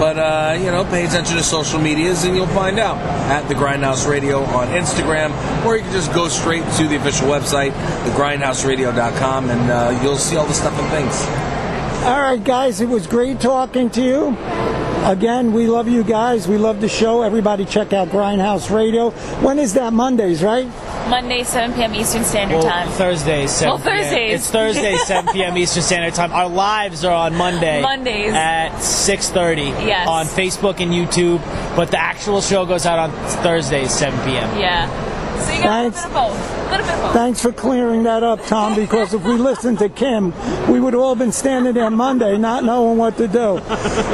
[0.00, 2.96] But uh, you know, pay attention to social medias, and you'll find out
[3.30, 5.30] at the Grindhouse Radio on Instagram,
[5.66, 7.72] or you can just go straight to the official website,
[8.04, 11.22] thegrindhouseradio.com, and uh, you'll see all the stuff and things.
[12.06, 14.79] All right, guys, it was great talking to you.
[15.04, 16.46] Again, we love you guys.
[16.46, 17.22] We love the show.
[17.22, 19.10] Everybody check out Grindhouse Radio.
[19.42, 19.92] When is that?
[19.92, 20.66] Mondays, right?
[21.08, 21.94] Monday, 7 p.m.
[21.94, 22.88] Eastern Standard Well, Time.
[22.90, 23.50] Thursdays.
[23.50, 24.34] 7 Well, Thursdays.
[24.34, 25.56] It's Thursday, 7 p.m.
[25.56, 26.32] Eastern Standard Time.
[26.32, 27.80] Our lives are on Monday.
[27.82, 28.32] Mondays.
[28.34, 29.86] At 6.30.
[29.86, 30.06] Yes.
[30.06, 31.38] On Facebook and YouTube.
[31.74, 33.10] But the actual show goes out on
[33.42, 34.58] Thursdays, 7 p.m.
[34.60, 34.86] Yeah.
[35.44, 36.30] So you got a little bit of both.
[36.30, 36.59] A bit of both.
[36.70, 40.32] Thanks for clearing that up, Tom, because if we listened to Kim,
[40.70, 43.58] we would have all been standing there Monday not knowing what to do.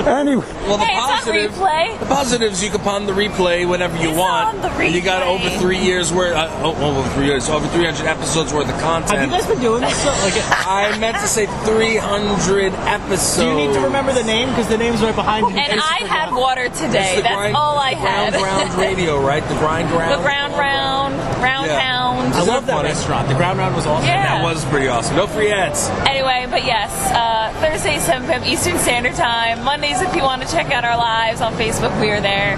[0.07, 0.45] Anyway.
[0.67, 1.99] Well, the Hey, it's positive, replay.
[2.01, 4.57] the positives you can pon the replay whenever you want.
[4.57, 7.67] on the And you got over three years worth, uh, oh, over three years, over
[7.69, 9.19] 300 episodes worth of content.
[9.21, 9.97] Have you guys been doing this?
[10.03, 10.35] So, like,
[10.67, 13.37] I meant to say 300 episodes.
[13.39, 14.49] do you need to remember the name?
[14.51, 15.57] Because the name's right behind you.
[15.57, 17.21] And I had water today.
[17.21, 18.33] That's grind- all I the had.
[18.33, 19.43] Ground Round Radio, right?
[19.49, 20.23] The grind the round.
[20.23, 21.81] ground round, round Yeah.
[21.81, 22.35] pound.
[22.35, 23.29] I love that that restaurant.
[23.29, 24.07] The Ground Round was awesome.
[24.07, 24.37] Yeah.
[24.37, 25.17] That was pretty awesome.
[25.17, 25.89] No free ads.
[26.07, 28.45] Anyway, but yes, uh, Thursday, 7 p.m.
[28.45, 29.63] Eastern Standard Time.
[29.65, 32.57] Mondays, if you want to check out our lives on Facebook, we are there.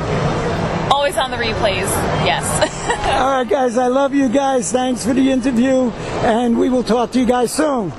[0.90, 1.88] Always on the replays.
[2.24, 2.44] Yes.
[3.20, 4.72] All right, guys, I love you guys.
[4.72, 5.90] Thanks for the interview,
[6.24, 7.92] and we will talk to you guys soon.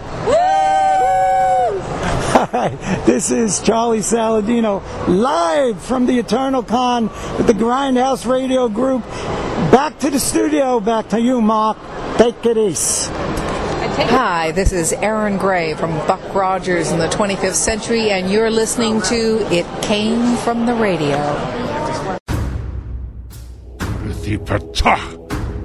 [2.40, 7.08] All right, this is Charlie Saladino live from the Eternal Con
[7.38, 9.04] with the Grindhouse Radio Group.
[9.80, 10.82] Back to the studio.
[10.82, 11.78] Back to you, Mark.
[12.18, 13.10] Take it easy.
[14.12, 19.02] Hi, this is Erin Gray from Buck Rogers in the 25th Century, and you're listening
[19.04, 21.16] to It Came from the Radio.
[24.46, 25.00] Pata.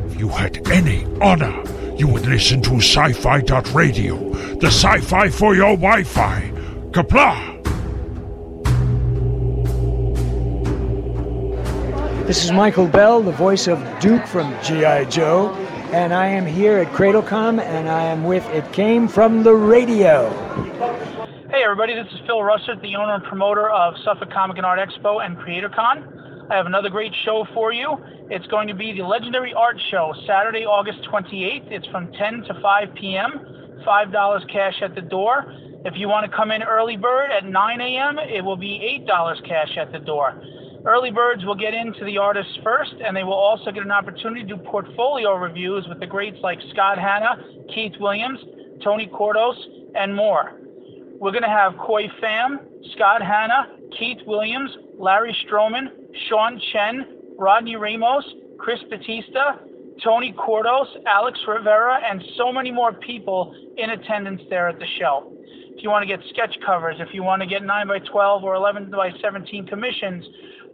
[0.07, 1.65] If you had any honor,
[1.97, 3.41] you would listen to sci-fi
[3.73, 6.53] radio, the sci-fi for your Wi-Fi.
[6.93, 7.54] Kapla!
[12.27, 15.05] This is Michael Bell, the voice of Duke from G.I.
[15.11, 15.53] Joe,
[15.93, 20.31] and I am here at CradleCom, and I am with It Came From the Radio.
[21.51, 24.79] Hey everybody, this is Phil Russert, the owner and promoter of Suffolk Comic and Art
[24.79, 26.49] Expo and CreatorCon.
[26.51, 27.99] I have another great show for you.
[28.31, 31.71] It's going to be the Legendary Art Show, Saturday, August 28th.
[31.71, 33.85] It's from 10 to 5 p.m.
[33.87, 35.45] $5 cash at the door.
[35.85, 39.47] If you want to come in early bird at 9 a.m., it will be $8
[39.47, 40.41] cash at the door.
[40.87, 44.43] Early birds will get into the artists first, and they will also get an opportunity
[44.43, 47.43] to do portfolio reviews with the greats like Scott Hanna,
[47.75, 48.39] Keith Williams,
[48.83, 49.57] Tony Kordos,
[49.95, 50.61] and more.
[51.19, 52.59] We're going to have Khoi Pham,
[52.95, 53.69] Scott Hanna,
[53.99, 55.89] Keith Williams, Larry Stroman,
[56.29, 57.07] Sean Chen,
[57.39, 58.25] Rodney Ramos,
[58.59, 59.57] Chris Batista,
[60.03, 65.33] Tony Kordos, Alex Rivera, and so many more people in attendance there at the show.
[65.77, 68.45] If you want to get sketch covers, if you want to get 9 by 12
[68.45, 70.25] or 11 by 17 commissions,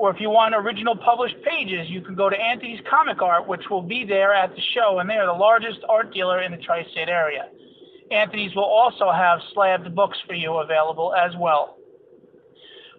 [0.00, 3.68] or if you want original published pages, you can go to Anthony's Comic Art, which
[3.68, 6.56] will be there at the show, and they are the largest art dealer in the
[6.56, 7.50] tri-state area.
[8.10, 11.76] Anthony's will also have slabbed books for you available as well.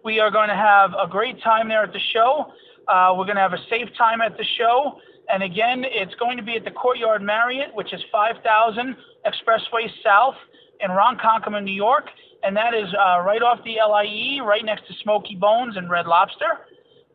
[0.05, 2.53] We are going to have a great time there at the show.
[2.87, 4.99] Uh, we're going to have a safe time at the show.
[5.27, 8.95] And again, it's going to be at the Courtyard Marriott, which is 5000
[9.25, 10.35] Expressway South
[10.79, 12.09] in Ronkonkoma, New York.
[12.43, 16.05] And that is uh, right off the LIE, right next to Smokey Bones and Red
[16.05, 16.67] Lobster.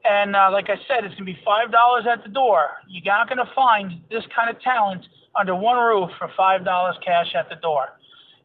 [0.09, 2.69] And uh, like I said, it's going to be $5 at the door.
[2.89, 5.05] You're not going to find this kind of talent
[5.39, 7.89] under one roof for $5 cash at the door.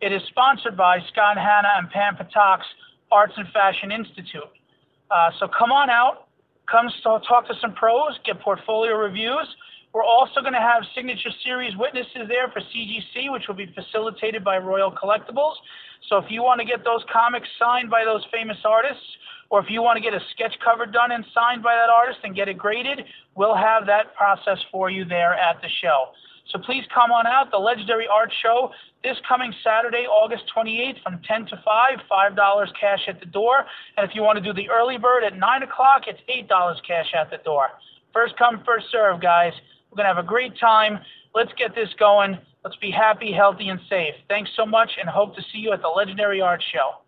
[0.01, 2.65] It is sponsored by Scott Hanna and Pam Patak's
[3.11, 4.49] Arts and Fashion Institute.
[5.11, 6.27] Uh, so come on out,
[6.65, 9.45] come talk to some pros, get portfolio reviews.
[9.93, 14.43] We're also going to have signature series witnesses there for CGC, which will be facilitated
[14.43, 15.55] by Royal Collectibles.
[16.09, 19.03] So if you want to get those comics signed by those famous artists,
[19.51, 22.19] or if you want to get a sketch cover done and signed by that artist
[22.23, 23.03] and get it graded,
[23.35, 26.15] we'll have that process for you there at the show.
[26.49, 27.51] So please come on out.
[27.51, 28.71] The Legendary Art Show
[29.03, 33.65] this coming Saturday, August 28th from 10 to 5, $5 cash at the door.
[33.97, 36.47] And if you want to do the early bird at 9 o'clock, it's $8
[36.85, 37.67] cash at the door.
[38.13, 39.53] First come, first serve, guys.
[39.89, 40.99] We're going to have a great time.
[41.33, 42.37] Let's get this going.
[42.63, 44.13] Let's be happy, healthy, and safe.
[44.27, 47.01] Thanks so much and hope to see you at the Legendary Art Show.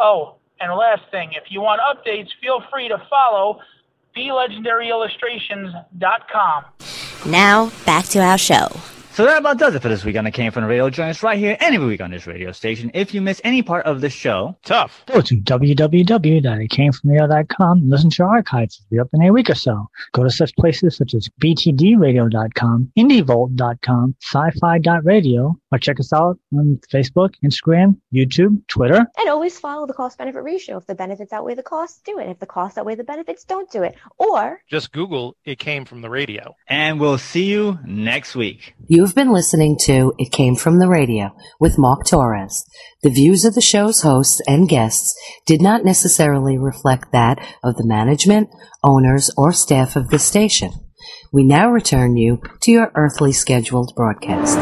[0.00, 3.60] Oh, and last thing, if you want updates, feel free to follow
[4.16, 6.64] BeLegendaryIllustrations.com.
[7.26, 8.68] Now, back to our show.
[9.18, 10.88] So that about does it for this week on the Came From the Radio.
[10.90, 12.92] Join us right here any week on this radio station.
[12.94, 15.02] If you miss any part of the show, tough.
[15.06, 18.78] Go to www.itcamefromradio.com and listen to our archives.
[18.78, 19.88] It'll be up in a week or so.
[20.12, 27.34] Go to such places such as btdradio.com, indievolt.com, sci-fi.radio, or check us out on Facebook,
[27.44, 29.06] Instagram, YouTube, Twitter.
[29.18, 30.78] And always follow the cost benefit ratio.
[30.78, 32.28] If the benefits outweigh the costs, do it.
[32.28, 33.94] If the costs outweigh the benefits, don't do it.
[34.16, 36.54] Or Just Google It Came From the Radio.
[36.68, 38.74] And we'll see you next week.
[38.86, 42.64] You've been listening to It Came From the Radio with Mark Torres.
[43.02, 47.86] The views of the show's hosts and guests did not necessarily reflect that of the
[47.86, 48.48] management,
[48.82, 50.72] owners, or staff of the station.
[51.32, 54.58] We now return you to your earthly scheduled broadcast.